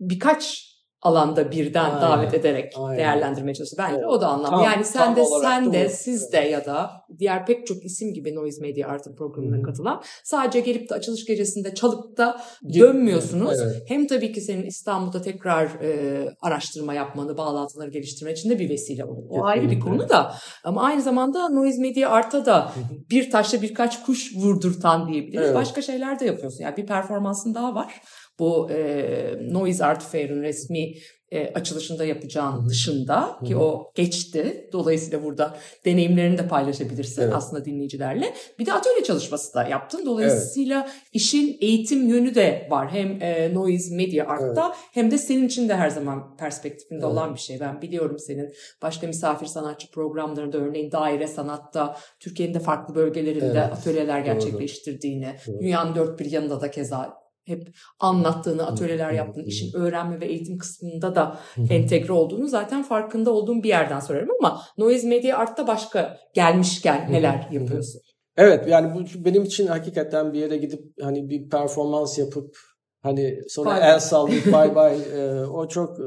birkaç 0.00 0.69
alanda 1.02 1.50
birden 1.50 1.84
Aynen. 1.84 2.02
davet 2.02 2.34
ederek 2.34 2.72
Aynen. 2.76 2.98
değerlendirmeye 2.98 3.54
çalıştı. 3.54 3.76
Bence 3.78 3.94
Evet. 3.94 4.06
o 4.08 4.20
da 4.20 4.26
anlamlı. 4.28 4.50
Tam- 4.50 4.64
yani 4.64 4.84
sen 4.84 5.16
de 5.16 5.24
sen 5.42 5.72
de 5.72 5.88
siz 5.88 6.32
de 6.32 6.36
ya 6.36 6.64
da 6.64 6.90
diğer 7.18 7.46
pek 7.46 7.66
çok 7.66 7.84
isim 7.84 8.14
gibi 8.14 8.34
Noise 8.34 8.62
Media 8.62 8.88
Artı 8.88 9.14
programına 9.14 9.56
Hı 9.56 9.60
hı. 9.60 9.62
katılan 9.62 10.02
sadece 10.24 10.60
gelip 10.60 10.90
de 10.90 10.94
açılış 10.94 11.24
gecesinde 11.24 11.74
çalıp 11.74 12.16
da 12.16 12.40
dönmüyorsunuz. 12.74 13.60
Evet. 13.62 13.82
Hem 13.88 14.06
tabii 14.06 14.32
ki 14.32 14.40
senin 14.40 14.62
İstanbul'da 14.62 15.22
tekrar 15.22 15.64
e, 15.66 16.28
araştırma 16.42 16.94
yapmanı, 16.94 17.36
bağlantıları 17.36 17.90
geliştirmen 17.90 18.32
için 18.32 18.50
de 18.50 18.58
bir 18.58 18.68
vesile 18.70 19.04
olur. 19.04 19.22
O 19.28 19.44
ayrı 19.44 19.70
bir 19.70 19.80
konu 19.80 20.08
da. 20.08 20.34
Ama 20.64 20.82
aynı 20.82 21.02
zamanda 21.02 21.48
Noise 21.48 21.80
Media 21.80 22.10
Art'a 22.10 22.46
da 22.46 22.72
bir 23.10 23.30
taşla 23.30 23.62
birkaç 23.62 24.02
kuş 24.02 24.36
vurdurtan 24.36 25.08
diyebiliriz. 25.08 25.46
Evet. 25.46 25.54
Başka 25.54 25.82
şeyler 25.82 26.20
de 26.20 26.24
yapıyorsun. 26.24 26.64
Yani 26.64 26.76
bir 26.76 26.86
performansın 26.86 27.54
daha 27.54 27.74
var. 27.74 28.00
Bu 28.40 28.70
e, 28.70 29.38
Noise 29.50 29.84
Art 29.84 30.02
Fair'ın 30.02 30.42
resmi 30.42 30.94
e, 31.32 31.52
açılışında 31.54 32.04
yapacağın 32.04 32.68
dışında 32.68 33.38
ki 33.44 33.54
Hı 33.54 33.58
hı. 33.58 33.62
o 33.62 33.92
geçti. 33.94 34.68
Dolayısıyla 34.72 35.24
burada 35.24 35.56
deneyimlerini 35.84 36.38
de 36.38 36.48
paylaşabilirsin 36.48 37.22
Evet. 37.22 37.34
aslında 37.36 37.64
dinleyicilerle. 37.64 38.34
Bir 38.58 38.66
de 38.66 38.72
atölye 38.72 39.02
çalışması 39.02 39.54
da 39.54 39.64
yaptın. 39.68 40.06
Dolayısıyla 40.06 40.88
işin 41.12 41.56
eğitim 41.60 42.08
yönü 42.08 42.34
de 42.34 42.66
var. 42.70 42.92
Hem 42.92 43.22
e, 43.22 43.54
Noise 43.54 43.94
Media 43.96 44.26
Art'ta 44.26 44.74
hem 44.92 45.10
de 45.10 45.18
senin 45.18 45.46
için 45.46 45.68
de 45.68 45.74
her 45.74 45.90
zaman 45.90 46.36
perspektifinde 46.36 47.00
Evet. 47.00 47.12
olan 47.12 47.34
bir 47.34 47.40
şey. 47.40 47.60
Ben 47.60 47.82
biliyorum 47.82 48.18
senin 48.18 48.52
başka 48.82 49.06
misafir 49.06 49.46
sanatçı 49.46 49.90
programlarında 49.90 50.58
örneğin 50.58 50.92
daire 50.92 51.26
sanatta 51.26 51.96
Türkiye'nin 52.20 52.54
de 52.54 52.60
farklı 52.60 52.94
bölgelerinde 52.94 53.46
Evet. 53.46 53.72
atölyeler 53.72 54.20
gerçekleştirdiğini, 54.20 55.34
Doğru. 55.46 55.60
dünyanın 55.60 55.94
dört 55.94 56.20
bir 56.20 56.30
yanında 56.30 56.60
da 56.60 56.70
keza 56.70 57.19
hep 57.50 57.74
anlattığını, 58.00 58.66
atölyeler 58.66 59.26
hı. 59.26 59.42
işin 59.42 59.76
öğrenme 59.76 60.20
ve 60.20 60.26
eğitim 60.26 60.58
kısmında 60.58 61.14
da 61.14 61.38
entegre 61.70 62.12
olduğunu 62.12 62.48
zaten 62.48 62.82
farkında 62.82 63.30
olduğum 63.30 63.62
bir 63.62 63.68
yerden 63.68 64.00
soruyorum 64.00 64.30
ama 64.40 64.62
Noise 64.78 65.08
Media 65.08 65.38
Art'ta 65.38 65.66
başka 65.66 66.18
gelmişken 66.34 67.12
neler 67.12 67.48
yapıyorsun? 67.52 68.00
Evet 68.36 68.68
yani 68.68 68.94
bu 68.94 69.24
benim 69.24 69.42
için 69.42 69.66
hakikaten 69.66 70.32
bir 70.32 70.38
yere 70.38 70.56
gidip 70.56 70.84
hani 71.00 71.30
bir 71.30 71.48
performans 71.48 72.18
yapıp 72.18 72.56
hani 73.02 73.40
sonra 73.48 73.70
bay. 73.70 73.90
el 73.90 74.00
sallayıp 74.00 74.46
bay 74.52 74.74
bay 74.74 74.98
e, 75.14 75.44
o 75.44 75.68
çok 75.68 76.00
e, 76.00 76.02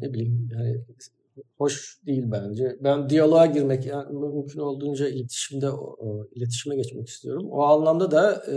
ne 0.00 0.12
bileyim 0.12 0.48
yani 0.52 0.84
hoş 1.58 1.98
değil 2.06 2.24
bence. 2.26 2.76
Ben 2.80 3.10
diyaloğa 3.10 3.46
girmek 3.46 3.86
yani 3.86 4.12
mümkün 4.12 4.60
olduğunca 4.60 5.08
iletişimde 5.08 5.70
o 5.70 5.96
iletişime 6.34 6.76
geçmek 6.76 7.08
istiyorum. 7.08 7.48
O 7.50 7.62
anlamda 7.62 8.10
da 8.10 8.42
e, 8.52 8.56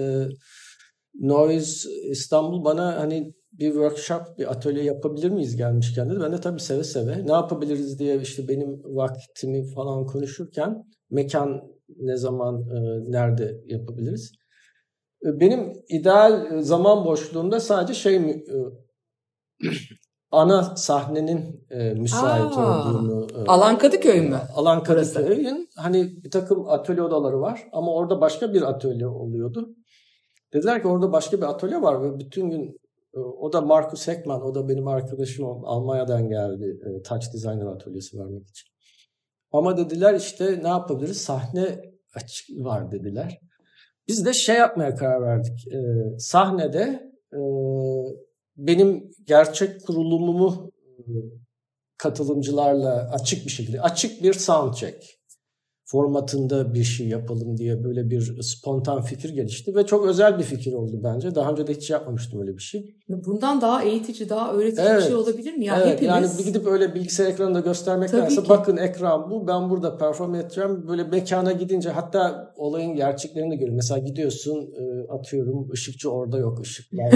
Noise 1.19 1.89
İstanbul 2.09 2.65
bana 2.65 2.99
hani 2.99 3.33
bir 3.59 3.71
workshop, 3.71 4.21
bir 4.37 4.51
atölye 4.51 4.83
yapabilir 4.83 5.29
miyiz 5.29 5.55
gelmişken 5.55 6.09
dedi. 6.09 6.19
Ben 6.23 6.31
de 6.33 6.41
tabii 6.41 6.59
seve 6.59 6.83
seve 6.83 7.25
ne 7.27 7.31
yapabiliriz 7.31 7.99
diye 7.99 8.21
işte 8.21 8.47
benim 8.47 8.81
vaktimi 8.83 9.73
falan 9.75 10.05
konuşurken 10.05 10.83
mekan 11.11 11.61
ne 11.99 12.17
zaman, 12.17 12.61
e, 12.61 13.11
nerede 13.11 13.61
yapabiliriz? 13.65 14.31
E, 15.25 15.39
Benim 15.39 15.73
ideal 15.89 16.61
zaman 16.61 17.05
boşluğumda 17.05 17.59
sadece 17.59 17.93
şey 17.93 18.15
e, 18.15 18.43
ana 20.31 20.63
sahnenin 20.75 21.65
e, 21.69 21.93
müsait 21.93 22.57
Aa, 22.57 22.89
olduğunu. 22.89 23.27
e, 23.35 23.45
Alan 23.47 23.77
Kadıköy 23.77 24.21
mü? 24.21 24.39
Alan. 24.55 24.83
Kadıköy'ün 24.83 25.69
hani 25.77 26.23
bir 26.23 26.31
takım 26.31 26.69
atölye 26.69 27.01
odaları 27.03 27.41
var 27.41 27.67
ama 27.71 27.93
orada 27.93 28.21
başka 28.21 28.53
bir 28.53 28.61
atölye 28.61 29.07
oluyordu. 29.07 29.69
Dediler 30.53 30.81
ki 30.81 30.87
orada 30.87 31.11
başka 31.11 31.37
bir 31.37 31.43
atölye 31.43 31.81
var 31.81 32.03
ve 32.03 32.19
bütün 32.19 32.49
gün 32.49 32.79
e, 33.15 33.19
o 33.19 33.53
da 33.53 33.61
Markus 33.61 34.07
Heckman, 34.07 34.41
o 34.41 34.55
da 34.55 34.69
benim 34.69 34.87
arkadaşım 34.87 35.45
Almanya'dan 35.65 36.29
geldi 36.29 36.79
e, 36.85 37.01
Touch 37.01 37.33
Designer 37.33 37.65
atölyesi 37.65 38.19
vermek 38.19 38.49
için. 38.49 38.67
Ama 39.51 39.77
dediler 39.77 40.13
işte 40.13 40.59
ne 40.63 40.67
yapabiliriz? 40.67 41.21
Sahne 41.21 41.81
açık 42.15 42.49
var 42.49 42.91
dediler. 42.91 43.39
Biz 44.07 44.25
de 44.25 44.33
şey 44.33 44.55
yapmaya 44.55 44.95
karar 44.95 45.21
verdik. 45.21 45.67
E, 45.67 45.79
sahnede 46.19 47.11
e, 47.33 47.39
benim 48.57 49.11
gerçek 49.27 49.85
kurulumumu 49.85 50.71
katılımcılarla 51.97 53.11
açık 53.11 53.45
bir 53.45 53.51
şekilde 53.51 53.81
açık 53.81 54.23
bir 54.23 54.33
sound 54.33 54.73
check 54.73 55.03
formatında 55.85 56.73
bir 56.73 56.83
şey 56.83 57.07
yapalım 57.07 57.57
diye 57.57 57.83
böyle 57.83 58.09
bir 58.09 58.41
spontan 58.41 59.01
fikir 59.01 59.29
gelişti 59.29 59.75
ve 59.75 59.85
çok 59.85 60.05
özel 60.07 60.39
bir 60.39 60.43
fikir 60.43 60.73
oldu 60.73 60.99
bence. 61.03 61.35
Daha 61.35 61.51
önce 61.51 61.67
de 61.67 61.73
hiç 61.73 61.89
yapmamıştım 61.89 62.41
öyle 62.41 62.53
bir 62.53 62.61
şey. 62.61 62.95
Bundan 63.09 63.61
daha 63.61 63.83
eğitici, 63.83 64.29
daha 64.29 64.53
öğretici 64.53 64.87
Evet. 64.89 65.01
bir 65.01 65.05
şey 65.05 65.15
olabilir 65.15 65.53
mi? 65.53 65.65
Ya 65.65 65.75
evet, 65.77 65.87
hepimiz 65.87 66.09
yani 66.15 66.27
bir 66.39 66.45
gidip 66.45 66.67
öyle 66.67 66.95
bilgisayar 66.95 67.27
ekranında 67.27 67.59
göstermektense 67.59 68.49
bakın 68.49 68.77
ekran 68.77 69.31
bu 69.31 69.47
ben 69.47 69.69
burada 69.69 69.97
perform 69.97 70.35
edeceğim. 70.35 70.87
Böyle 70.87 71.03
mekana 71.03 71.51
gidince 71.51 71.89
hatta 71.89 72.53
olayın 72.57 72.95
gerçeklerini 72.95 73.51
de 73.51 73.55
görüyorum. 73.55 73.75
Mesela 73.75 73.99
gidiyorsun 73.99 74.73
e, 74.79 75.11
atıyorum 75.11 75.71
ışıkçı 75.71 76.11
orada 76.11 76.37
yok 76.37 76.59
ışıklar. 76.59 77.13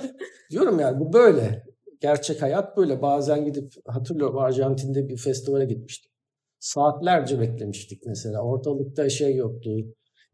Diyorum 0.50 0.80
yani 0.80 1.00
bu 1.00 1.12
böyle. 1.12 1.64
Gerçek 2.00 2.42
hayat 2.42 2.76
böyle. 2.76 3.02
Bazen 3.02 3.44
gidip 3.44 3.72
hatırlıyorum 3.86 4.38
Arjantin'de 4.38 5.08
bir 5.08 5.16
festivale 5.16 5.64
gitmiştim. 5.64 6.13
Saatlerce 6.64 7.40
beklemiştik 7.40 8.02
mesela. 8.06 8.42
Ortalıkta 8.42 9.08
şey 9.08 9.36
yoktu. 9.36 9.70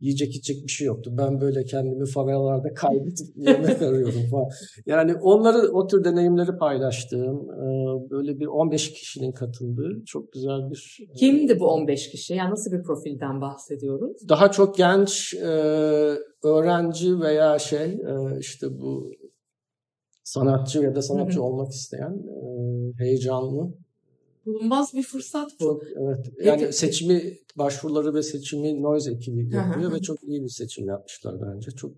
Yiyecek 0.00 0.36
içecek 0.36 0.66
bir 0.66 0.72
şey 0.72 0.86
yoktu. 0.86 1.10
Ben 1.18 1.40
böyle 1.40 1.64
kendimi 1.64 2.06
favelalarda 2.06 2.74
kaybedip 2.74 3.36
yemek 3.36 3.82
arıyorum 3.82 4.30
falan. 4.30 4.48
Yani 4.86 5.14
onları 5.14 5.72
o 5.72 5.86
tür 5.86 6.04
deneyimleri 6.04 6.56
paylaştığım 6.56 7.50
e, 7.50 7.66
böyle 8.10 8.40
bir 8.40 8.46
15 8.46 8.92
kişinin 8.92 9.32
katıldığı 9.32 10.04
çok 10.06 10.32
güzel 10.32 10.70
bir 10.70 10.98
e, 11.10 11.12
kimdi 11.12 11.60
bu 11.60 11.66
15 11.66 12.10
kişi? 12.10 12.34
Yani 12.34 12.50
nasıl 12.50 12.72
bir 12.72 12.82
profilden 12.82 13.40
bahsediyoruz? 13.40 14.28
daha 14.28 14.50
çok 14.50 14.76
genç 14.76 15.34
e, 15.34 15.48
öğrenci 16.44 17.20
veya 17.20 17.58
şey 17.58 17.98
işte 18.40 18.66
bu 18.80 19.10
sanatçı 20.24 20.78
ya 20.78 20.94
da 20.94 21.02
sanatçı 21.02 21.42
olmak 21.42 21.72
isteyen 21.72 22.22
heyecanlı. 22.98 23.74
Bulunmaz 24.54 24.94
bir 24.94 25.02
fırsat 25.02 25.50
bu. 25.60 25.64
Çok 25.64 25.82
evet. 25.84 26.26
Yani 26.44 26.60
Peki- 26.60 26.76
seçimi 26.76 27.38
başvuruları 27.56 28.14
ve 28.14 28.22
seçimi 28.22 28.82
Noise 28.82 29.12
ekibi 29.12 29.54
yapıyor 29.54 29.92
ve 29.92 30.02
çok 30.02 30.22
iyi 30.22 30.42
bir 30.42 30.48
seçim 30.48 30.86
yapmışlar 30.88 31.34
bence. 31.42 31.70
Çok 31.70 31.92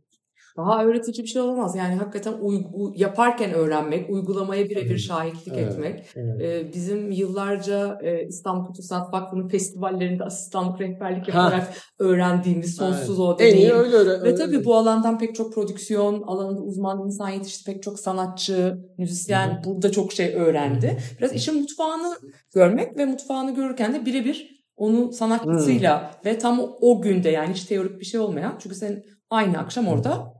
Daha 0.57 0.85
öğretici 0.85 1.25
bir 1.25 1.29
şey 1.29 1.43
olamaz. 1.43 1.77
Yani 1.77 1.95
hakikaten 1.95 2.33
uygu, 2.41 2.93
yaparken 2.97 3.53
öğrenmek, 3.53 4.11
uygulamaya 4.11 4.65
birebir 4.65 4.91
Evet. 4.91 5.01
şahitlik 5.01 5.55
Evet. 5.59 5.73
etmek. 5.73 6.05
evet. 6.17 6.41
Ee, 6.43 6.73
bizim 6.75 7.11
yıllarca 7.11 7.99
e, 8.03 8.27
İstanbul 8.27 8.67
Kültür 8.67 8.83
Sanat 8.83 9.13
Vakfı'nın 9.13 9.49
festivallerinde 9.49 10.25
asistanlık 10.25 10.81
rehberlik 10.81 11.29
Ha. 11.35 11.43
yaparak 11.43 11.73
öğrendiğimiz 11.99 12.75
sonsuz 12.77 13.21
o 13.21 13.37
en 13.41 13.47
iyi 13.47 13.53
deneyim. 13.53 13.77
öyle 13.77 13.97
öyle. 13.97 14.23
Ve 14.23 14.35
tabii 14.35 14.65
bu 14.65 14.77
alandan 14.77 15.19
pek 15.19 15.35
çok 15.35 15.55
prodüksiyon 15.55 16.23
alanında 16.23 16.61
uzman 16.63 17.05
insan 17.07 17.29
yetişti. 17.29 17.73
Pek 17.73 17.83
çok 17.83 17.99
sanatçı, 18.01 18.79
müzisyen 18.99 19.63
burada 19.65 19.91
çok 19.93 20.13
şey 20.13 20.35
öğrendi. 20.35 20.97
Biraz 21.19 21.33
işin 21.35 21.61
mutfağını 21.61 22.15
görmek 22.55 22.99
ve 22.99 23.05
mutfağını 23.05 23.55
görürken 23.55 23.95
de 23.95 24.07
birebir 24.07 24.63
onun 24.77 25.11
sanatçısıyla 25.11 26.11
ve 26.25 26.39
tam 26.39 26.61
o, 26.61 26.79
o 26.81 27.03
günde 27.03 27.31
yani 27.31 27.55
hiç 27.55 27.65
teorik 27.65 28.01
bir 28.01 28.05
şey 28.05 28.21
olmayan. 28.21 28.55
Çünkü 28.59 28.75
sen 28.77 29.03
aynı 29.31 29.59
akşam 29.59 29.89
orada 29.89 30.33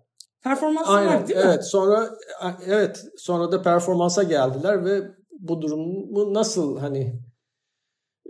performansın 0.45 0.93
Aynen. 0.93 1.15
var 1.15 1.29
değil 1.29 1.39
mi? 1.39 1.45
evet. 1.47 1.65
Sonra 1.65 2.11
evet. 2.67 3.05
Sonra 3.17 3.53
da 3.53 3.63
performansa 3.63 4.23
geldiler 4.23 4.85
ve 4.85 5.03
bu 5.41 5.63
durumu 5.63 6.35
nasıl 6.35 6.79
hani 6.79 7.21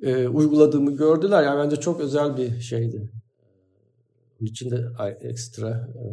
e, 0.03 0.29
uyguladığımı 0.29 0.97
gördüler. 0.97 1.43
Yani 1.43 1.65
bence 1.65 1.77
çok 1.77 2.01
özel 2.01 2.37
bir 2.37 2.61
şeydi. 2.61 3.11
Onun 4.41 4.49
için 4.49 4.71
de 4.71 4.87
ekstra 5.21 5.69
e, 5.71 6.05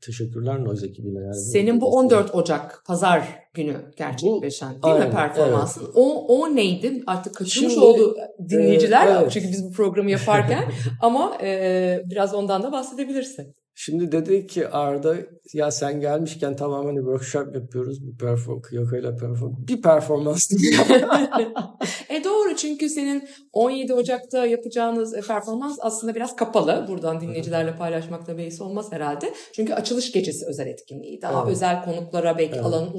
teşekkürler 0.00 0.64
Noise 0.64 0.86
ekibine. 0.86 1.20
Yani 1.20 1.34
Senin 1.34 1.80
bu 1.80 1.96
14 1.96 2.34
Ocak 2.34 2.82
pazar 2.86 3.45
günü 3.56 3.76
gerçekleşen 3.96 4.68
değil 4.70 4.94
mi 4.94 5.00
aynen, 5.00 5.10
performansın? 5.10 5.90
O, 5.94 6.26
o 6.26 6.56
neydi? 6.56 7.02
Artık 7.06 7.34
kaçırmış 7.34 7.72
Şimdi, 7.72 7.84
oldu 7.84 8.16
dinleyiciler. 8.48 9.06
e, 9.06 9.10
evet. 9.10 9.32
Çünkü 9.32 9.48
biz 9.48 9.64
bu 9.64 9.72
programı 9.72 10.10
yaparken. 10.10 10.64
Ama 11.02 11.38
e, 11.42 12.00
biraz 12.10 12.34
ondan 12.34 12.62
da 12.62 12.72
bahsedebilirsin. 12.72 13.54
Şimdi 13.78 14.12
dedi 14.12 14.46
ki 14.46 14.68
Arda 14.68 15.16
ya 15.52 15.70
sen 15.70 16.00
gelmişken 16.00 16.56
tamam 16.56 16.86
hani 16.86 16.98
workshop 16.98 17.54
yapıyoruz. 17.54 18.06
Bu 18.06 18.16
perform 18.16 18.60
Kyoko 18.62 19.16
perform 19.20 19.54
bir 19.68 19.82
performans 19.82 20.50
e 22.08 22.24
doğru 22.24 22.56
çünkü 22.56 22.88
senin 22.88 23.28
17 23.52 23.94
Ocak'ta 23.94 24.46
yapacağınız 24.46 25.14
e, 25.14 25.20
performans 25.20 25.78
aslında 25.80 26.14
biraz 26.14 26.36
kapalı. 26.36 26.86
Buradan 26.88 27.20
dinleyicilerle 27.20 27.76
paylaşmakta 27.76 28.38
beis 28.38 28.60
olmaz 28.60 28.92
herhalde. 28.92 29.34
Çünkü 29.52 29.74
açılış 29.74 30.12
gecesi 30.12 30.46
özel 30.46 30.66
etkinliği. 30.66 31.22
Daha 31.22 31.42
Evet. 31.42 31.52
özel 31.52 31.84
konuklara, 31.84 32.38
belki 32.38 32.54
Evet. 32.54 32.64
alanın 32.64 32.92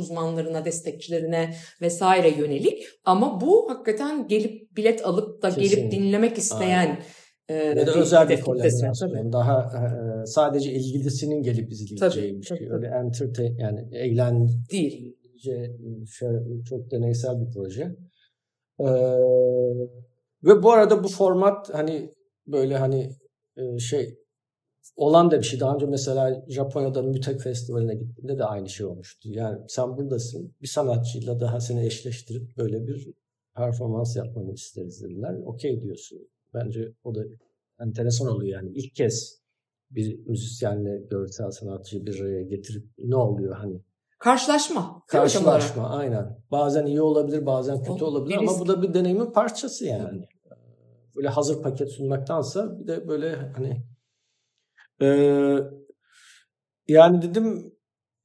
uzmanlarına, 0.47 0.65
destekçilerine 0.65 1.53
vesaire 1.81 2.29
yönelik. 2.29 2.83
Ama 3.05 3.41
bu 3.41 3.69
hakikaten 3.69 4.27
gelip 4.27 4.77
bilet 4.77 5.05
alıp 5.05 5.41
da 5.41 5.49
gelip 5.49 5.69
Kesinlikle. 5.69 5.97
dinlemek 5.97 6.37
isteyen 6.37 6.99
e, 7.49 7.53
Ya 7.55 7.87
da 7.87 7.93
özel 7.93 8.29
bir 8.29 8.41
kollaborasyon. 8.41 9.31
Daha 9.33 9.61
e, 9.61 10.25
sadece 10.25 10.71
ilgilisinin 10.71 11.41
gelip 11.41 11.71
izleyeceği 11.71 11.95
bir 11.95 11.99
Tabii, 11.99 12.13
şey. 12.13 12.57
tabii, 12.57 12.73
Öyle 12.73 12.87
entertain 12.87 13.57
yani 13.57 13.79
eğlence 13.95 14.53
Değil. 14.71 15.15
şey- 15.43 15.71
çok 16.69 16.91
deneysel 16.91 17.35
bir 17.41 17.53
proje. 17.53 17.95
Ee, 18.79 18.85
ve 20.43 20.63
bu 20.63 20.71
arada 20.71 21.03
bu 21.03 21.07
format 21.07 21.73
hani 21.73 22.09
böyle 22.47 22.77
hani 22.77 23.09
e, 23.57 23.79
şey 23.79 24.15
olan 24.97 25.31
da 25.31 25.39
bir 25.39 25.43
şey. 25.43 25.59
Daha 25.59 25.75
önce 25.75 25.85
mesela 25.85 26.45
Japonya'da 26.47 27.01
Mütek 27.01 27.41
Festivali'ne 27.41 27.95
gittiğimde 27.95 28.39
de 28.39 28.45
aynı 28.45 28.69
şey 28.69 28.85
olmuştu. 28.85 29.29
Yani 29.31 29.59
sen 29.67 29.97
buradasın. 29.97 30.55
Bir 30.61 30.67
sanatçıyla 30.67 31.39
daha 31.39 31.59
seni 31.59 31.85
eşleştirip 31.85 32.57
böyle 32.57 32.87
bir 32.87 33.13
performans 33.55 34.15
yapmanı 34.15 34.53
isteriz 34.53 35.03
dediler. 35.03 35.35
Okey 35.45 35.81
diyorsun. 35.81 36.19
Bence 36.53 36.93
o 37.03 37.15
da 37.15 37.23
enteresan 37.79 38.27
oluyor 38.27 38.61
yani. 38.61 38.71
ilk 38.75 38.95
kez 38.95 39.41
bir 39.91 40.19
müzisyenle 40.27 40.97
görsel 41.09 41.51
sanatçıyı 41.51 42.05
bir 42.05 42.21
araya 42.21 42.43
getirip 42.43 42.85
ne 42.97 43.15
oluyor 43.15 43.55
hani 43.55 43.81
Karşılaşma. 44.19 45.03
Karşılaşma 45.07 45.89
aynen. 45.89 46.39
Bazen 46.51 46.86
iyi 46.86 47.01
olabilir, 47.01 47.45
bazen 47.45 47.83
kötü 47.83 48.03
O 48.03 48.07
olabilir 48.07 48.38
ama 48.38 48.60
bu 48.60 48.67
da 48.67 48.81
bir 48.81 48.93
deneyimin 48.93 49.31
parçası 49.31 49.86
yani. 49.86 50.27
Böyle 51.15 51.27
hazır 51.27 51.62
paket 51.62 51.91
sunmaktansa 51.91 52.79
bir 52.79 52.88
de 52.88 53.07
böyle 53.07 53.36
hani 53.36 53.83
eee, 55.01 55.63
yani 56.88 57.21
dedim 57.21 57.73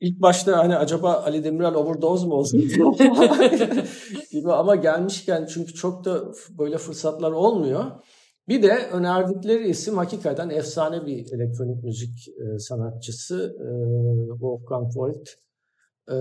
ilk 0.00 0.22
başta 0.22 0.58
hani 0.58 0.76
acaba 0.76 1.12
Ali 1.14 1.44
Demirel 1.44 1.74
overdose 1.74 2.26
mu 2.26 2.34
olsun 2.34 2.60
gibi 4.30 4.52
ama 4.52 4.76
gelmişken 4.76 5.46
çünkü 5.46 5.74
çok 5.74 6.04
da 6.04 6.32
böyle 6.58 6.78
fırsatlar 6.78 7.32
olmuyor. 7.32 7.84
Bir 8.48 8.62
de 8.62 8.72
önerdikleri 8.92 9.68
isim 9.68 9.96
hakikaten 9.96 10.50
efsane 10.50 11.06
bir 11.06 11.32
elektronik 11.32 11.84
müzik 11.84 12.28
e, 12.28 12.58
sanatçısı 12.58 13.56
e, 13.60 13.68
Wolfgang 14.32 14.96
Voigt. 14.96 15.28
Ee, 16.08 16.14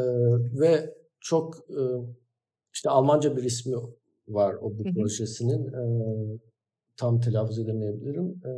ve 0.59 0.95
çok 1.19 1.55
e, 1.69 1.81
işte 2.73 2.89
Almanca 2.89 3.37
bir 3.37 3.43
ismi 3.43 3.75
var 4.27 4.55
o 4.61 4.77
bu 4.77 4.83
projesinin. 4.83 5.67
Ee, 5.67 6.39
tam 6.97 7.19
telaffuz 7.19 7.59
edemeyebilirim. 7.59 8.41
Ee, 8.45 8.49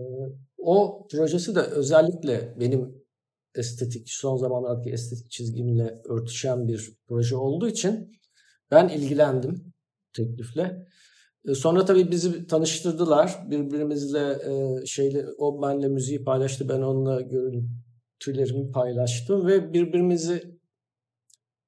o 0.65 1.07
projesi 1.11 1.55
de 1.55 1.59
özellikle 1.59 2.55
benim 2.59 3.03
estetik, 3.55 4.09
son 4.09 4.37
zamanlardaki 4.37 4.89
estetik 4.89 5.31
çizgimle 5.31 6.01
örtüşen 6.05 6.67
bir 6.67 6.97
proje 7.07 7.35
olduğu 7.35 7.67
için 7.67 8.11
ben 8.71 8.89
ilgilendim 8.89 9.73
teklifle. 10.13 10.87
Ee, 11.47 11.55
Sonra 11.55 11.85
tabii 11.85 12.11
bizi 12.11 12.47
tanıştırdılar. 12.47 13.45
Birbirimizle 13.49 14.19
e, 14.19 14.85
şeyle 14.85 15.25
o 15.37 15.61
benle 15.61 15.87
müziği 15.87 16.23
paylaştı. 16.23 16.69
Ben 16.69 16.81
onunla 16.81 17.21
görüntülerimi 17.21 18.71
paylaştım 18.71 19.47
ve 19.47 19.73
birbirimizi 19.73 20.59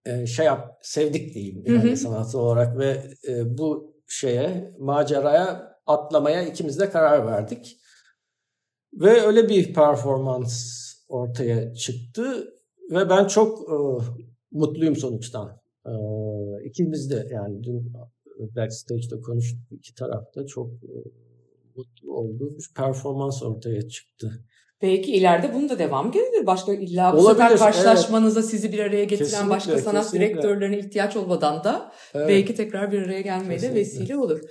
e, 0.05 0.25
şey 0.25 0.45
yap 0.45 0.79
sevdik 0.81 1.33
diyeyim 1.33 1.63
yani 1.65 1.91
hı. 1.91 1.97
sanatçı 1.97 2.39
olarak 2.39 2.77
ve 2.77 3.03
e, 3.27 3.57
bu 3.57 3.95
şeye 4.07 4.75
maceraya 4.79 5.75
atlamaya 5.85 6.41
ikimiz 6.41 6.79
de 6.79 6.89
karar 6.89 7.27
verdik. 7.27 7.77
Ve 8.95 9.21
öyle 9.21 9.49
bir 9.49 9.73
performans 9.73 10.75
ortaya 11.09 11.73
çıktı 11.73 12.53
ve 12.91 13.09
ben 13.09 13.27
çok 13.27 13.59
e, 13.59 13.75
mutluyum 14.51 14.95
sonuçtan. 14.95 15.61
E, 15.85 15.93
ikimiz 16.65 17.11
de 17.11 17.27
yani 17.31 17.63
dün 17.63 17.93
backstage'de 18.55 19.21
konuştuk 19.21 19.59
iki 19.71 19.95
tarafta 19.95 20.45
çok 20.45 20.67
e, 20.67 20.95
mutlu 21.75 22.13
olduğu 22.17 22.57
bir 22.57 22.69
performans 22.75 23.43
ortaya 23.43 23.87
çıktı. 23.89 24.45
Belki 24.81 25.11
ileride 25.13 25.53
bunun 25.53 25.69
da 25.69 25.79
devam 25.79 26.11
gelir. 26.11 26.45
Başka 26.45 26.73
illa 26.73 27.13
bu 27.13 27.17
Olabilir, 27.17 27.43
sefer 27.43 27.57
karşılaşmanıza 27.57 28.41
sizi 28.41 28.73
bir 28.73 28.79
araya 28.79 29.03
getiren 29.03 29.27
Kesinlikle, 29.29 29.49
başka 29.49 29.77
sanat 29.77 30.03
kesinlikle. 30.03 30.29
direktörlerine 30.29 30.79
ihtiyaç 30.79 31.15
olmadan 31.15 31.63
da 31.63 31.91
Evet. 32.13 32.29
belki 32.29 32.55
tekrar 32.55 32.91
bir 32.91 33.01
araya 33.01 33.21
gelmeye 33.21 33.61
de 33.61 33.75
vesile 33.75 34.17
olur. 34.17 34.41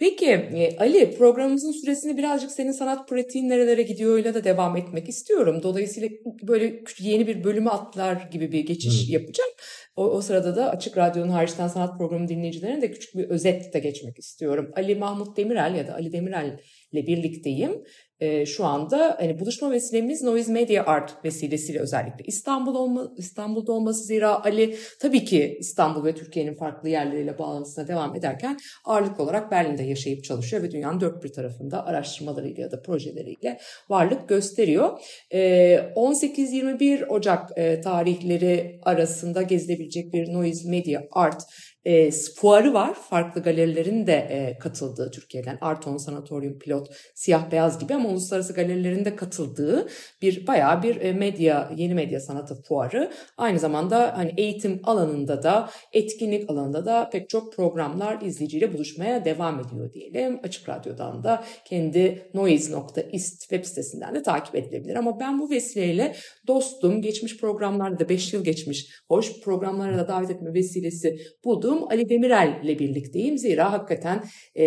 Peki 0.00 0.26
e, 0.26 0.76
Ali 0.78 1.16
programımızın 1.18 1.72
süresini 1.72 2.16
birazcık 2.16 2.50
senin 2.50 2.72
sanat 2.72 3.08
pratiğin 3.08 3.48
nerelere 3.48 3.82
gidiyoruyla 3.82 4.34
da 4.34 4.44
devam 4.44 4.76
etmek 4.76 5.08
istiyorum. 5.08 5.60
Dolayısıyla 5.62 6.08
böyle 6.42 6.82
yeni 7.00 7.26
bir 7.26 7.44
bölümü 7.44 7.68
atlar 7.68 8.28
gibi 8.32 8.52
bir 8.52 8.60
geçiş 8.60 9.08
Hı. 9.08 9.12
yapacağım. 9.12 9.50
O, 9.96 10.04
o 10.04 10.20
sırada 10.22 10.56
da 10.56 10.70
Açık 10.70 10.98
Radyo'nun 10.98 11.28
hariçten 11.28 11.68
sanat 11.68 11.98
programı 11.98 12.28
dinleyicilerine 12.28 12.82
de 12.82 12.90
küçük 12.90 13.14
bir 13.14 13.24
özet 13.24 13.74
de 13.74 13.78
geçmek 13.78 14.18
istiyorum. 14.18 14.70
Ali 14.76 14.94
Mahmut 14.94 15.36
Demirel 15.36 15.74
ya 15.74 15.86
da 15.86 15.94
Ali 15.94 16.12
Demirel 16.12 16.60
ile 16.92 17.06
birlikteyim. 17.06 17.84
Ee, 18.20 18.46
şu 18.46 18.64
anda 18.64 19.16
hani 19.18 19.40
buluşma 19.40 19.70
vesilemiz 19.70 20.22
Noise 20.22 20.52
Media 20.52 20.84
Art 20.84 21.24
vesilesiyle 21.24 21.78
özellikle 21.78 22.24
İstanbul 22.26 22.74
olma, 22.74 23.12
İstanbul'da 23.16 23.72
olması 23.72 24.04
zira 24.04 24.44
Ali 24.44 24.76
tabii 25.00 25.24
ki 25.24 25.56
İstanbul 25.60 26.04
ve 26.04 26.14
Türkiye'nin 26.14 26.54
farklı 26.54 26.88
yerleriyle 26.88 27.38
bağlantısına 27.38 27.88
devam 27.88 28.16
ederken 28.16 28.58
ağırlık 28.84 29.20
olarak 29.20 29.50
Berlin'de 29.50 29.82
yaşayıp 29.82 30.24
çalışıyor 30.24 30.62
ve 30.62 30.70
dünyanın 30.70 31.00
dört 31.00 31.24
bir 31.24 31.32
tarafında 31.32 31.86
araştırmalarıyla 31.86 32.62
ya 32.62 32.70
da 32.70 32.82
projeleriyle 32.82 33.58
varlık 33.88 34.28
gösteriyor. 34.28 35.00
Ee, 35.32 35.74
18-21 35.96 37.06
Ocak 37.06 37.50
e, 37.56 37.80
tarihleri 37.80 38.80
arasında 38.82 39.42
gezilebilecek 39.42 40.12
bir 40.12 40.32
Noise 40.32 40.70
Media 40.70 41.02
Art 41.12 41.42
e, 41.84 42.10
fuarı 42.10 42.74
var. 42.74 42.94
Farklı 42.94 43.42
galerilerin 43.42 44.06
de 44.06 44.12
e, 44.12 44.58
katıldığı 44.58 45.10
Türkiye'den. 45.10 45.58
Arton, 45.60 45.96
Sanatoryum, 45.96 46.58
Pilot, 46.58 46.88
Siyah 47.14 47.50
Beyaz 47.50 47.78
gibi 47.78 47.94
ama 47.94 48.08
uluslararası 48.08 48.52
galerilerin 48.52 49.04
de 49.04 49.16
katıldığı 49.16 49.88
bir 50.22 50.46
bayağı 50.46 50.82
bir 50.82 51.00
e, 51.00 51.12
medya, 51.12 51.72
yeni 51.76 51.94
medya 51.94 52.20
sanatı 52.20 52.62
fuarı. 52.62 53.10
Aynı 53.36 53.58
zamanda 53.58 54.18
hani 54.18 54.34
eğitim 54.36 54.80
alanında 54.84 55.42
da, 55.42 55.70
etkinlik 55.92 56.50
alanında 56.50 56.84
da 56.84 57.10
pek 57.12 57.28
çok 57.28 57.52
programlar 57.56 58.20
izleyiciyle 58.20 58.72
buluşmaya 58.72 59.24
devam 59.24 59.60
ediyor 59.60 59.92
diyelim. 59.92 60.40
Açık 60.42 60.68
Radyo'dan 60.68 61.24
da 61.24 61.44
kendi 61.64 62.30
noise.ist 62.34 63.40
web 63.40 63.64
sitesinden 63.64 64.14
de 64.14 64.22
takip 64.22 64.54
edilebilir. 64.54 64.94
Ama 64.94 65.20
ben 65.20 65.40
bu 65.40 65.50
vesileyle 65.50 66.16
dostum, 66.46 67.02
geçmiş 67.02 67.36
programlarda 67.40 67.98
da 67.98 68.08
5 68.08 68.32
yıl 68.32 68.44
geçmiş, 68.44 68.90
hoş 69.08 69.40
programlara 69.40 69.98
da 69.98 70.08
davet 70.08 70.30
etme 70.30 70.54
vesilesi 70.54 71.16
bulduğum 71.70 71.88
Ali 71.90 72.08
Demirel 72.08 72.60
ile 72.64 72.78
birlikteyim. 72.78 73.38
Zira 73.38 73.72
hakikaten 73.72 74.24
e, 74.54 74.64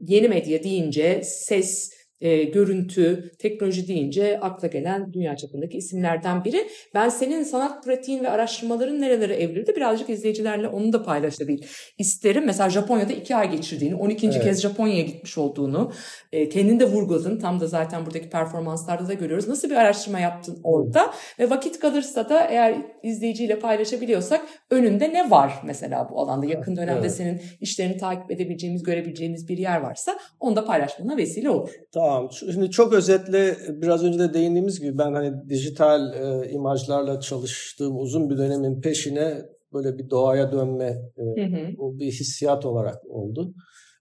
yeni 0.00 0.28
medya 0.28 0.62
deyince 0.62 1.22
ses, 1.24 1.92
e, 2.20 2.44
görüntü, 2.44 3.32
teknoloji 3.38 3.88
deyince 3.88 4.40
akla 4.40 4.68
gelen 4.68 5.12
dünya 5.12 5.36
çapındaki 5.36 5.76
isimlerden 5.78 6.44
biri. 6.44 6.68
Ben 6.94 7.08
senin 7.08 7.42
sanat 7.42 7.84
pratiğin 7.84 8.24
ve 8.24 8.30
araştırmaların 8.30 9.00
nerelere 9.00 9.34
evrildi 9.34 9.76
birazcık 9.76 10.10
izleyicilerle 10.10 10.68
onu 10.68 10.92
da 10.92 11.02
paylaşabilir 11.02 11.92
isterim. 11.98 12.44
Mesela 12.46 12.70
Japonya'da 12.70 13.12
iki 13.12 13.36
ay 13.36 13.50
geçirdiğini, 13.50 13.94
12. 13.94 14.26
Evet. 14.26 14.42
kez 14.42 14.62
Japonya'ya 14.62 15.02
gitmiş 15.02 15.38
olduğunu, 15.38 15.92
e, 16.32 16.48
kendin 16.48 16.80
de 16.80 16.84
vurguladın. 16.84 17.38
Tam 17.38 17.60
da 17.60 17.66
zaten 17.66 18.06
buradaki 18.06 18.30
performanslarda 18.30 19.08
da 19.08 19.14
görüyoruz. 19.14 19.48
Nasıl 19.48 19.70
bir 19.70 19.76
araştırma 19.76 20.20
yaptın 20.20 20.60
orada? 20.64 21.10
Ve 21.38 21.50
vakit 21.50 21.78
kalırsa 21.78 22.28
da 22.28 22.46
eğer 22.46 22.74
izleyiciyle 23.02 23.58
paylaşabiliyorsak 23.58 24.40
önünde 24.70 25.12
ne 25.12 25.30
var 25.30 25.52
mesela 25.64 26.08
bu 26.10 26.20
alanda? 26.20 26.46
Yakın 26.46 26.76
dönemde 26.76 27.00
Evet. 27.00 27.14
senin 27.14 27.40
işlerini 27.60 27.96
takip 27.96 28.30
edebileceğimiz, 28.30 28.82
görebileceğimiz 28.82 29.48
bir 29.48 29.58
yer 29.58 29.80
varsa 29.80 30.18
onu 30.40 30.56
da 30.56 30.64
paylaşmana 30.64 31.16
vesile 31.16 31.50
olur. 31.50 31.70
Tamam. 31.92 32.07
Şimdi 32.30 32.70
çok 32.70 32.92
özetle 32.92 33.56
biraz 33.68 34.04
önce 34.04 34.18
de 34.18 34.34
değindiğimiz 34.34 34.80
gibi 34.80 34.98
ben 34.98 35.12
hani 35.12 35.48
dijital 35.48 36.12
e, 36.14 36.50
imajlarla 36.50 37.20
çalıştığım 37.20 38.00
uzun 38.00 38.30
bir 38.30 38.38
dönemin 38.38 38.80
peşine 38.80 39.42
böyle 39.72 39.98
bir 39.98 40.10
doğaya 40.10 40.52
dönme 40.52 41.02
e, 41.16 41.42
Hı 41.42 41.46
hı. 41.56 41.66
o 41.78 41.98
bir 41.98 42.12
hissiyat 42.12 42.66
olarak 42.66 43.06
oldu. 43.10 43.54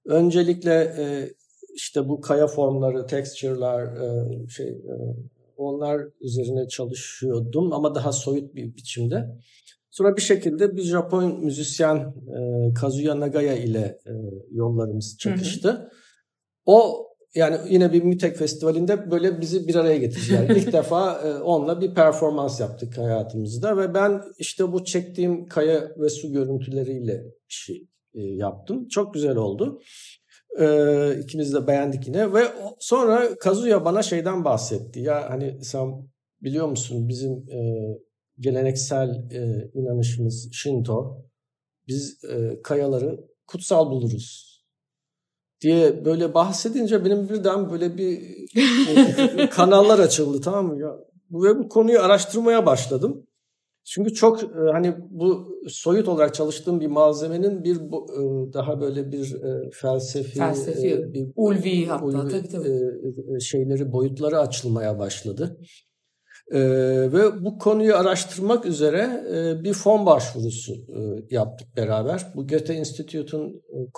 Öncelikle 0.05 0.73
e, 0.73 1.33
işte 1.75 2.09
bu 2.09 2.21
kaya 2.21 2.47
formları, 2.47 3.05
texture'lar 3.05 3.83
e, 3.83 4.47
şey 4.49 4.67
e, 4.67 4.95
onlar 5.57 6.01
üzerine 6.21 6.67
çalışıyordum 6.67 7.73
ama 7.73 7.95
daha 7.95 8.11
soyut 8.11 8.55
bir 8.55 8.75
biçimde. 8.75 9.37
Sonra 9.89 10.15
bir 10.15 10.21
şekilde 10.21 10.75
bir 10.75 10.81
Japon 10.81 11.45
müzisyen 11.45 11.97
e, 11.97 12.73
Kazuya 12.73 13.19
Nagaya 13.19 13.55
ile 13.55 13.99
e, 14.05 14.11
yollarımız 14.51 15.17
çakıştı. 15.19 15.89
O 16.65 17.06
yani 17.35 17.57
yine 17.69 17.93
bir 17.93 18.03
MÜTEK 18.03 18.37
festivalinde 18.37 19.11
böyle 19.11 19.41
bizi 19.41 19.67
bir 19.67 19.75
araya 19.75 19.97
getirdiler. 19.97 20.49
İlk 20.49 20.73
defa 20.73 21.21
e, 21.21 21.33
onunla 21.33 21.81
bir 21.81 21.93
performans 21.93 22.59
yaptık 22.59 22.97
hayatımızda 22.97 23.77
ve 23.77 23.93
ben 23.93 24.21
işte 24.37 24.71
bu 24.71 24.85
çektiğim 24.85 25.45
kaya 25.45 25.91
ve 25.97 26.09
su 26.09 26.31
görüntüleriyle 26.31 27.23
e, 28.13 28.21
yaptım. 28.21 28.87
Çok 28.87 29.13
güzel 29.13 29.35
oldu. 29.35 29.81
E, 30.59 31.19
ikimiz 31.23 31.53
de 31.53 31.67
beğendik 31.67 32.07
yine 32.07 32.33
ve 32.33 32.43
sonra 32.79 33.35
Kazuya 33.39 33.85
bana 33.85 34.01
şeyden 34.03 34.45
bahsetti. 34.45 34.99
Ya 34.99 35.29
hani 35.29 35.63
sen 35.63 36.09
biliyor 36.41 36.67
musun 36.67 37.09
bizim 37.09 37.31
e, 37.31 37.87
geleneksel 38.39 39.09
e, 39.31 39.71
inanışımız 39.73 40.49
Shinto. 40.51 41.25
Biz 41.87 42.23
e, 42.23 42.61
kayaları 42.61 43.27
kutsal 43.47 43.91
buluruz 43.91 44.56
diye 45.61 46.05
böyle 46.05 46.33
bahsedince 46.33 47.05
benim 47.05 47.29
birden 47.29 47.71
böyle 47.71 47.97
bir 47.97 48.19
kanallar 49.49 49.99
açıldı 49.99 50.41
tamam 50.41 50.67
mı 50.67 50.81
ya 50.81 50.89
ve 51.31 51.59
bu 51.59 51.69
konuyu 51.69 51.99
araştırmaya 51.99 52.65
başladım. 52.65 53.23
Çünkü 53.89 54.13
çok 54.13 54.43
e, 54.43 54.47
hani 54.71 54.95
bu 55.09 55.55
soyut 55.67 56.07
olarak 56.07 56.33
çalıştığım 56.33 56.79
bir 56.79 56.87
malzemenin 56.87 57.63
bir 57.63 57.75
e, 57.75 58.53
daha 58.53 58.81
böyle 58.81 59.11
bir 59.11 59.35
e, 59.35 59.69
felsefi, 59.73 60.37
Felsefi, 60.37 61.13
bir 61.13 61.27
ulvi 61.35 61.85
hatta, 61.85 62.05
ulvi, 62.05 62.31
tabii, 62.31 62.47
tabii. 62.47 63.41
şeyleri 63.41 63.91
boyutları 63.91 64.39
açılmaya 64.39 64.99
başladı. 64.99 65.57
E, 66.51 66.59
ve 67.13 67.45
bu 67.45 67.57
konuyu 67.57 67.95
araştırmak 67.95 68.65
üzere 68.65 69.25
e, 69.33 69.63
bir 69.63 69.73
fon 69.73 70.05
başvurusu 70.05 70.73
e, 70.73 70.99
yaptık 71.29 71.67
beraber. 71.77 72.31
Bu 72.35 72.47
Goethe 72.47 72.75
Institute'un 72.75 73.49
e, 73.49 73.91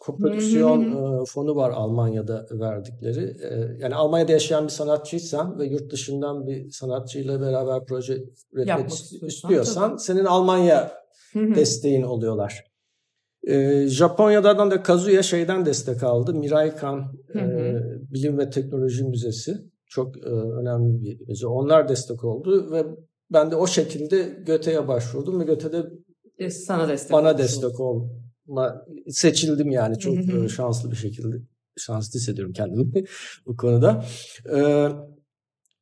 koprodüksiyon 0.00 0.82
e, 0.82 1.24
fonu 1.24 1.56
var 1.56 1.70
Almanya'da 1.70 2.46
verdikleri. 2.50 3.36
E, 3.42 3.78
yani 3.80 3.94
Almanya'da 3.94 4.32
yaşayan 4.32 4.64
bir 4.64 4.72
sanatçıysan 4.72 5.58
ve 5.58 5.66
yurt 5.66 5.92
dışından 5.92 6.46
bir 6.46 6.70
sanatçıyla 6.70 7.40
beraber 7.40 7.84
proje 7.84 8.24
üretmek 8.52 8.90
istiyorsan, 8.90 9.28
istiyorsan 9.28 9.90
tabii. 9.90 10.00
senin 10.00 10.24
Almanya 10.24 10.92
desteğin 11.34 12.02
oluyorlar. 12.02 12.64
Ee, 13.48 13.86
Japonya'dan 13.86 14.70
da 14.70 14.82
Kazuya 14.82 15.22
şeyden 15.22 15.66
destek 15.66 16.02
aldı. 16.02 16.34
Miraikan 16.34 17.04
e, 17.34 17.40
Bilim 18.12 18.38
ve 18.38 18.50
Teknoloji 18.50 19.04
Müzesi. 19.04 19.73
Çok 19.94 20.16
e, 20.16 20.30
önemli 20.30 21.02
bir 21.02 21.28
müze. 21.28 21.46
Onlar 21.46 21.88
destek 21.88 22.24
oldu 22.24 22.72
ve 22.72 22.84
ben 23.32 23.50
de 23.50 23.56
o 23.56 23.66
şekilde 23.66 24.42
Göte'ye 24.46 24.88
başvurdum 24.88 25.40
ve 25.40 25.44
Göte'de 25.44 25.84
E, 26.38 26.50
Sana 26.50 26.88
destek 26.88 27.12
bana 27.12 27.28
olmuş 27.28 27.42
destek 27.42 27.80
olma 27.80 28.86
seçildim 29.08 29.70
yani 29.70 29.98
çok 29.98 30.14
e, 30.16 30.48
şanslı 30.48 30.90
bir 30.90 30.96
şekilde 30.96 31.36
şanslı 31.76 32.18
hissediyorum 32.18 32.52
kendimi 32.52 33.04
bu 33.46 33.56
konuda. 33.56 34.04
Ee, 34.54 34.88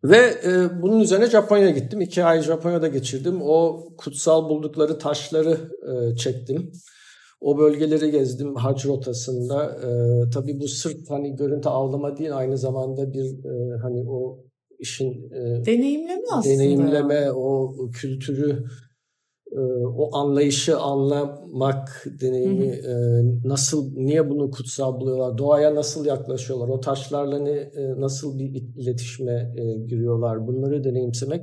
ve 0.04 0.34
e, 0.44 0.82
bunun 0.82 1.00
üzerine 1.00 1.26
Japonya'ya 1.26 1.70
gittim. 1.70 2.00
İki 2.00 2.24
ay 2.24 2.42
Japonya'da 2.42 2.88
geçirdim. 2.88 3.38
O 3.42 3.88
kutsal 3.98 4.48
buldukları 4.48 4.98
taşları 4.98 5.58
e, 5.92 6.16
çektim. 6.16 6.72
O 7.42 7.58
bölgeleri 7.58 8.10
gezdim 8.10 8.54
hac 8.54 8.86
rotasında. 8.86 9.64
E, 9.64 9.90
tabii 10.30 10.60
bu 10.60 10.68
sırf 10.68 11.10
hani 11.10 11.36
görüntü 11.36 11.68
avlama 11.68 12.16
değil 12.16 12.36
aynı 12.36 12.58
zamanda 12.58 13.12
bir 13.12 13.44
e, 13.44 13.78
hani 13.82 14.10
o 14.10 14.38
işin 14.78 15.30
e, 15.32 15.64
Deneyimleme 15.66 16.22
aslında. 16.32 16.54
deneyimleme, 16.54 17.32
o 17.32 17.74
kültürü, 17.92 18.64
e, 19.52 19.60
o 19.96 20.16
anlayışı 20.16 20.78
anlamak 20.78 22.04
deneyimi, 22.20 22.66
e, 22.66 22.94
nasıl, 23.44 23.92
niye 23.94 24.30
bunu 24.30 24.50
kutsal 24.50 25.00
buluyorlar, 25.00 25.38
doğaya 25.38 25.74
nasıl 25.74 26.06
yaklaşıyorlar, 26.06 26.68
o 26.68 26.80
taşlarla 26.80 27.38
ne, 27.38 27.50
e, 27.50 28.00
nasıl 28.00 28.38
bir 28.38 28.62
iletişime 28.76 29.54
giriyorlar, 29.86 30.46
bunları 30.46 30.84
deneyimsemek 30.84 31.42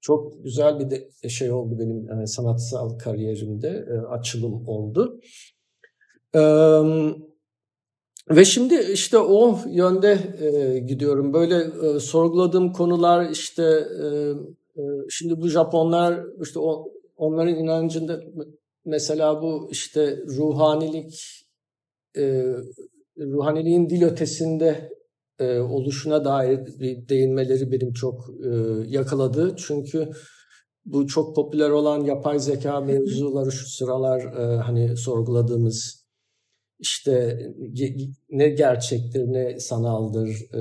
çok 0.00 0.44
güzel 0.44 0.78
bir 0.78 0.90
de 0.90 1.28
şey 1.28 1.52
oldu 1.52 1.78
benim 1.78 2.20
e, 2.20 2.26
sanatsal 2.26 2.98
kariyerimde, 2.98 3.86
e, 3.90 3.94
açılım 4.06 4.68
oldu. 4.68 5.20
Eee 6.34 7.16
ve 8.30 8.44
şimdi 8.44 8.74
işte 8.92 9.18
o 9.18 9.58
yönde 9.68 10.18
e, 10.40 10.78
gidiyorum. 10.78 11.32
Böyle 11.32 11.56
e, 11.56 12.00
sorguladığım 12.00 12.72
konular 12.72 13.30
işte 13.30 13.62
e, 14.02 14.06
e, 14.76 14.82
şimdi 15.10 15.40
bu 15.40 15.48
Japonlar 15.48 16.20
işte 16.42 16.58
o, 16.58 16.92
onların 17.16 17.54
inancında 17.54 18.20
mesela 18.84 19.42
bu 19.42 19.68
işte 19.70 20.16
ruhanilik 20.26 21.44
e, 22.16 22.54
ruhaniliğin 23.18 23.90
dil 23.90 24.02
ötesinde 24.02 24.90
e, 25.38 25.58
oluşuna 25.58 26.24
dair 26.24 26.66
bir 26.80 27.08
değinmeleri 27.08 27.72
benim 27.72 27.92
çok 27.92 28.30
e, 28.44 28.48
yakaladı. 28.88 29.54
Çünkü 29.58 30.10
bu 30.84 31.06
çok 31.06 31.36
popüler 31.36 31.70
olan 31.70 32.00
yapay 32.00 32.38
zeka 32.38 32.80
mevzuları 32.80 33.52
şu 33.52 33.66
sıralar 33.66 34.20
e, 34.20 34.56
hani 34.56 34.96
sorguladığımız 34.96 36.06
işte 36.78 37.38
ne 38.30 38.48
gerçektir 38.48 39.24
ne 39.26 39.60
sanaldır 39.60 40.28
e, 40.28 40.60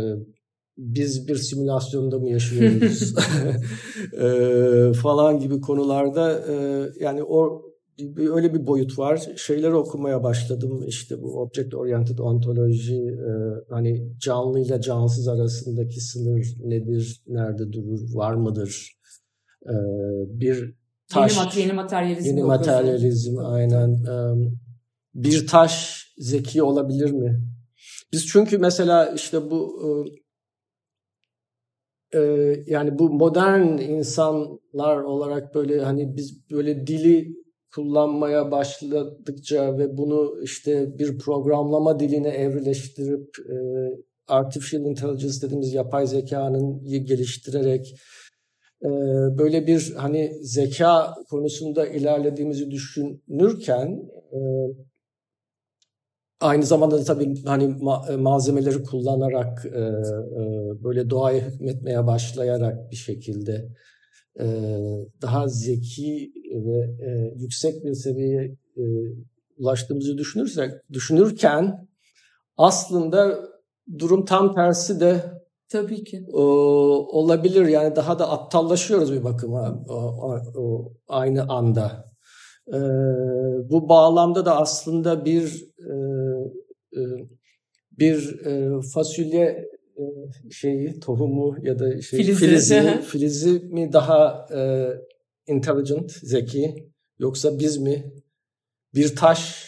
biz 0.78 1.28
bir 1.28 1.36
simülasyonda 1.36 2.20
mı 2.20 2.30
yaşıyoruz 2.30 3.14
e, 4.14 4.94
falan 4.94 5.40
gibi 5.40 5.62
konularda 5.62 6.46
e, 6.52 6.86
yani 7.00 7.24
o 7.24 7.62
öyle 8.18 8.54
bir 8.54 8.68
boyut 8.68 9.00
var. 9.00 9.28
Şeyleri 9.38 9.74
okumaya 9.76 10.24
başladım. 10.24 10.84
İşte 10.88 11.22
bu 11.22 11.42
object 11.42 11.74
oriented 11.74 12.18
ontoloji 12.18 12.96
e, 12.98 13.32
hani 13.70 14.10
canlı 14.20 14.60
ile 14.60 14.82
cansız 14.82 15.28
arasındaki 15.28 16.00
sınır 16.02 16.56
nedir, 16.64 17.22
nerede 17.28 17.74
durur, 17.74 18.00
var 18.14 18.34
mıdır? 18.34 18.98
E, 19.66 19.74
bir 20.28 20.76
taş 21.10 21.36
Yeni, 21.38 21.46
mat- 21.46 21.58
yeni 21.58 21.74
materyalizm. 21.74 22.28
Yeni 22.28 22.44
okuyorsun. 22.44 22.74
materyalizm 22.74 23.38
aynen. 23.40 23.90
Eee, 23.90 24.52
Bir 25.16 25.48
taş 25.48 26.06
zeki 26.18 26.64
olabilir 26.64 27.12
mi? 27.12 27.42
Biz 28.14 28.26
çünkü 28.28 28.58
mesela 28.58 29.06
işte 29.06 29.52
bu 29.52 29.82
eee, 29.84 30.12
eee, 32.14 32.64
yani 32.68 33.00
bu 33.00 33.10
modern 33.10 33.78
insanlar 33.78 34.98
olarak 34.98 35.56
böyle 35.56 35.82
hani 35.82 36.18
biz 36.18 36.52
böyle 36.52 36.88
dili 36.88 37.45
kullanmaya 37.76 38.52
başladıkça 38.52 39.78
ve 39.78 39.98
bunu 39.98 40.42
işte 40.44 41.00
bir 41.00 41.18
programlama 41.18 42.00
diline 42.00 42.30
evrileştirip 42.30 43.38
e, 43.50 43.56
artificial 44.28 44.86
intelligence 44.86 45.42
dediğimiz 45.42 45.74
yapay 45.74 46.08
zekanın 46.08 46.84
geliştirerek 46.84 47.96
e, 48.84 48.90
böyle 49.38 49.68
bir 49.68 49.94
hani 49.98 50.34
zeka 50.42 51.16
konusunda 51.30 51.88
ilerlediğimizi 51.88 52.72
düşünürken 52.72 54.10
e, 54.34 54.40
aynı 56.40 56.64
zamanda 56.64 56.98
da 57.00 57.04
tabii 57.04 57.44
hani 57.46 57.64
ma- 57.64 58.18
malzemeleri 58.18 58.84
kullanarak 58.84 59.66
e, 59.66 59.80
e, 59.80 60.44
böyle 60.84 61.10
doğaya 61.10 61.48
hükmetmeye 61.48 62.08
başlayarak 62.08 62.92
bir 62.92 62.96
şekilde 62.96 63.70
e, 64.40 64.46
daha 65.22 65.48
zeki 65.48 66.34
ve 66.66 67.06
e, 67.06 67.34
yüksek 67.36 67.84
bir 67.84 67.94
seviyeye 67.94 68.56
e, 68.78 68.84
ulaştığımızı 69.58 70.18
düşünürsek 70.18 70.72
düşünürken 70.94 71.88
aslında 72.58 73.40
durum 74.00 74.26
tam 74.26 74.54
tersi 74.56 75.00
de 75.00 75.24
Tabii 75.70 76.04
ki. 76.04 76.26
o, 76.34 76.42
olabilir. 77.12 77.66
Yani 77.66 77.96
daha 77.96 78.20
da 78.20 78.32
aptallaşıyoruz 78.32 79.14
bir 79.14 79.24
bakıma 79.24 79.84
o, 79.90 79.94
o, 79.94 80.42
o, 80.56 80.94
aynı 81.08 81.44
anda. 81.50 82.12
E, 82.68 82.78
bu 83.70 83.90
bağlamda 83.90 84.46
da 84.46 84.58
aslında 84.58 85.26
bir 85.26 85.66
e, 85.80 85.94
e, 87.00 87.02
bir 88.00 88.46
e, 88.46 88.82
fasulye 88.94 89.70
e, 89.98 90.04
şeyi 90.52 91.00
tohumu 91.00 91.56
ya 91.62 91.80
da 91.80 92.02
şey 92.02 92.20
Filizi. 92.20 92.46
filizi 92.46 93.02
filizi 93.02 93.50
mi 93.50 93.94
daha 93.94 94.48
e, 94.56 94.90
intelligent 95.48 96.12
zeki 96.12 96.90
yoksa 97.20 97.60
biz 97.60 97.78
mi 97.78 98.14
bir 98.96 99.16
taş 99.16 99.66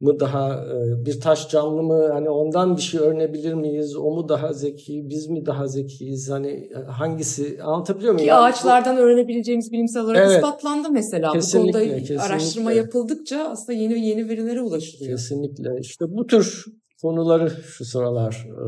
mı 0.00 0.20
daha 0.20 0.64
e, 0.66 1.04
bir 1.06 1.20
taş 1.20 1.48
canlı 1.50 1.82
mı 1.82 2.08
hani 2.12 2.30
ondan 2.30 2.76
bir 2.76 2.82
şey 2.82 3.00
öğrenebilir 3.00 3.54
miyiz 3.54 3.96
o 3.96 4.02
mu 4.10 4.28
daha 4.28 4.52
zeki 4.52 5.02
biz 5.08 5.26
mi 5.26 5.46
daha 5.46 5.66
zekiyiz 5.66 6.30
hani 6.30 6.48
e, 6.48 6.74
hangisi 6.74 7.62
anlatabiliyor 7.62 8.12
muyum? 8.12 8.24
Ki 8.24 8.28
Yani 8.28 8.40
bu- 8.40 8.44
ağaçlardan 8.44 8.96
öğrenebileceğimiz 8.96 9.72
bilimsel 9.72 10.02
olarak 10.02 10.26
Evet. 10.26 10.36
ispatlandı 10.36 10.90
mesela. 10.90 11.32
Kesinlikle, 11.32 11.68
Bu 11.68 11.72
konuda 11.84 11.98
kesinlikle. 11.98 12.22
araştırma 12.22 12.72
yapıldıkça 12.72 13.38
aslında 13.50 13.72
yeni 13.78 14.06
yeni 14.06 14.28
verilere 14.28 14.60
ulaşılıyor. 14.62 15.10
Kesinlikle. 15.10 15.70
İşte 15.80 16.04
bu 16.08 16.26
tür 16.26 16.64
konuları 17.02 17.50
şu 17.50 17.84
sıralar 17.84 18.46
e, 18.50 18.66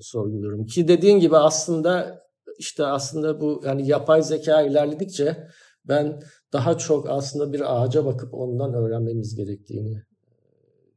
sorguluyorum. 0.00 0.66
Ki 0.66 0.88
dediğin 0.88 1.18
gibi 1.20 1.36
aslında 1.36 2.25
işte 2.58 2.86
aslında 2.86 3.40
bu 3.40 3.62
yani 3.66 3.88
yapay 3.88 4.22
zeka 4.22 4.62
ilerledikçe 4.62 5.36
ben 5.84 6.20
daha 6.52 6.78
çok 6.78 7.10
aslında 7.10 7.52
bir 7.52 7.82
ağaca 7.82 8.04
bakıp 8.04 8.34
ondan 8.34 8.74
öğrenmemiz 8.74 9.34
gerektiğini 9.36 10.02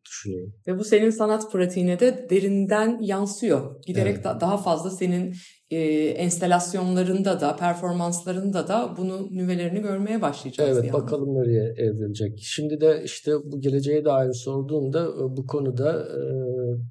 düşünüyorum. 0.06 0.54
Ve 0.68 0.80
bu 0.80 0.84
senin 0.84 1.10
sanat 1.10 1.52
pratiğine 1.52 2.00
de 2.00 2.28
derinden 2.30 3.00
yansıyor. 3.02 3.82
Giderek 3.86 4.14
Evet. 4.16 4.24
da- 4.24 4.40
daha 4.42 4.58
fazla 4.58 4.90
senin 4.90 5.34
e, 5.72 5.78
enstelasyonlarında 6.10 7.42
da, 7.42 7.56
performanslarında 7.56 8.68
da 8.68 8.94
bunun 8.98 9.28
nüvelerini 9.32 9.82
görmeye 9.82 10.22
başlayacağız. 10.22 10.78
Evet 10.78 10.86
yani. 10.86 10.94
bakalım 10.94 11.36
nereye 11.36 11.74
evrilecek. 11.78 12.40
Şimdi 12.42 12.82
de 12.82 13.02
işte 13.06 13.32
bu 13.46 13.62
geleceğe 13.62 14.06
dair 14.06 14.34
sorduğumda 14.34 15.04
e, 15.04 15.38
bu 15.38 15.48
konuda 15.48 16.04
e, 16.04 16.22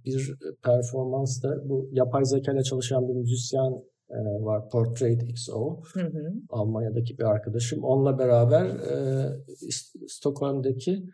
bir 0.04 0.34
performansta 0.64 1.48
bu 1.64 1.88
yapay 1.92 2.24
zeka 2.24 2.52
ile 2.52 2.62
çalışan 2.62 3.08
bir 3.08 3.14
müzisyen 3.14 3.72
e, 4.10 4.44
var 4.44 4.68
Portrait 4.68 5.22
XO. 5.22 5.82
Hı 5.92 6.00
hı. 6.00 6.32
Almanya'daki 6.50 7.18
bir 7.18 7.24
arkadaşım. 7.24 7.84
Onunla 7.84 8.18
beraber 8.18 8.64
e, 8.64 9.26
Stockholm'daki 10.08 11.04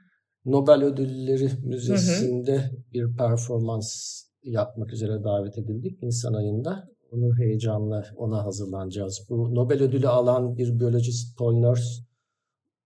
Nobel 0.44 0.84
Ödülleri 0.84 1.50
Müzesi'nde 1.64 2.70
bir 2.92 3.16
performans 3.16 4.20
yapmak 4.42 4.92
üzere 4.92 5.24
davet 5.24 5.58
edildik 5.58 6.02
Nisan 6.02 6.34
ayında. 6.34 6.88
Onu 7.12 7.38
heyecanla 7.38 8.04
ona 8.16 8.44
hazırlanacağız. 8.44 9.26
Bu 9.30 9.54
Nobel 9.54 9.82
ödülü 9.82 10.08
alan 10.08 10.56
bir 10.56 10.80
biyolojist 10.80 11.38
Paul 11.38 11.60
Nurse 11.60 12.04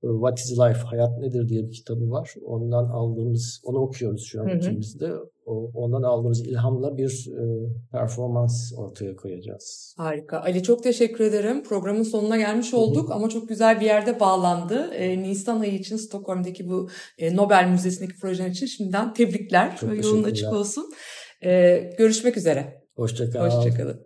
What 0.01 0.39
is 0.39 0.53
Life? 0.53 0.81
Hayat 0.81 1.19
Nedir 1.19 1.49
diye 1.49 1.63
bir 1.67 1.73
kitabı 1.73 2.11
var. 2.11 2.35
Ondan 2.45 2.85
aldığımız, 2.85 3.61
onu 3.65 3.79
okuyoruz 3.79 4.25
şu 4.25 4.41
an 4.43 4.47
Hı 4.47 4.53
hı. 4.53 4.57
ikimiz 4.59 5.01
de. 5.01 5.13
O- 5.47 5.71
Ondan 5.75 6.03
aldığımız 6.03 6.47
ilhamla 6.47 6.97
bir 6.97 7.29
e, 7.33 7.43
performans 7.93 8.73
ortaya 8.77 9.17
koyacağız. 9.17 9.95
Harika. 9.97 10.41
Ali 10.41 10.63
çok 10.63 10.83
teşekkür 10.83 11.25
ederim. 11.25 11.63
Programın 11.63 12.03
sonuna 12.03 12.37
gelmiş 12.37 12.75
olduk 12.75 13.11
ama 13.13 13.29
çok 13.29 13.49
güzel 13.49 13.81
bir 13.81 13.87
yerde 13.87 14.21
bağlandı. 14.21 14.91
E, 14.95 15.23
Nisan 15.23 15.61
ayı 15.61 15.75
için 15.75 15.97
Stockholm'daki 15.97 16.69
bu 16.69 16.89
e, 17.19 17.37
Nobel 17.37 17.69
Müzesi'ndeki 17.71 18.17
projen 18.21 18.51
için 18.51 18.67
şimdiden 18.67 19.15
tebrikler. 19.15 19.77
Çok 19.77 20.05
Yolun 20.05 20.23
açık 20.25 20.53
olsun. 20.53 20.91
E, 21.45 21.79
görüşmek 21.99 22.37
üzere. 22.37 22.83
Hoşça 22.97 23.31
kal. 23.31 23.51
Hoşçakalın. 23.51 24.01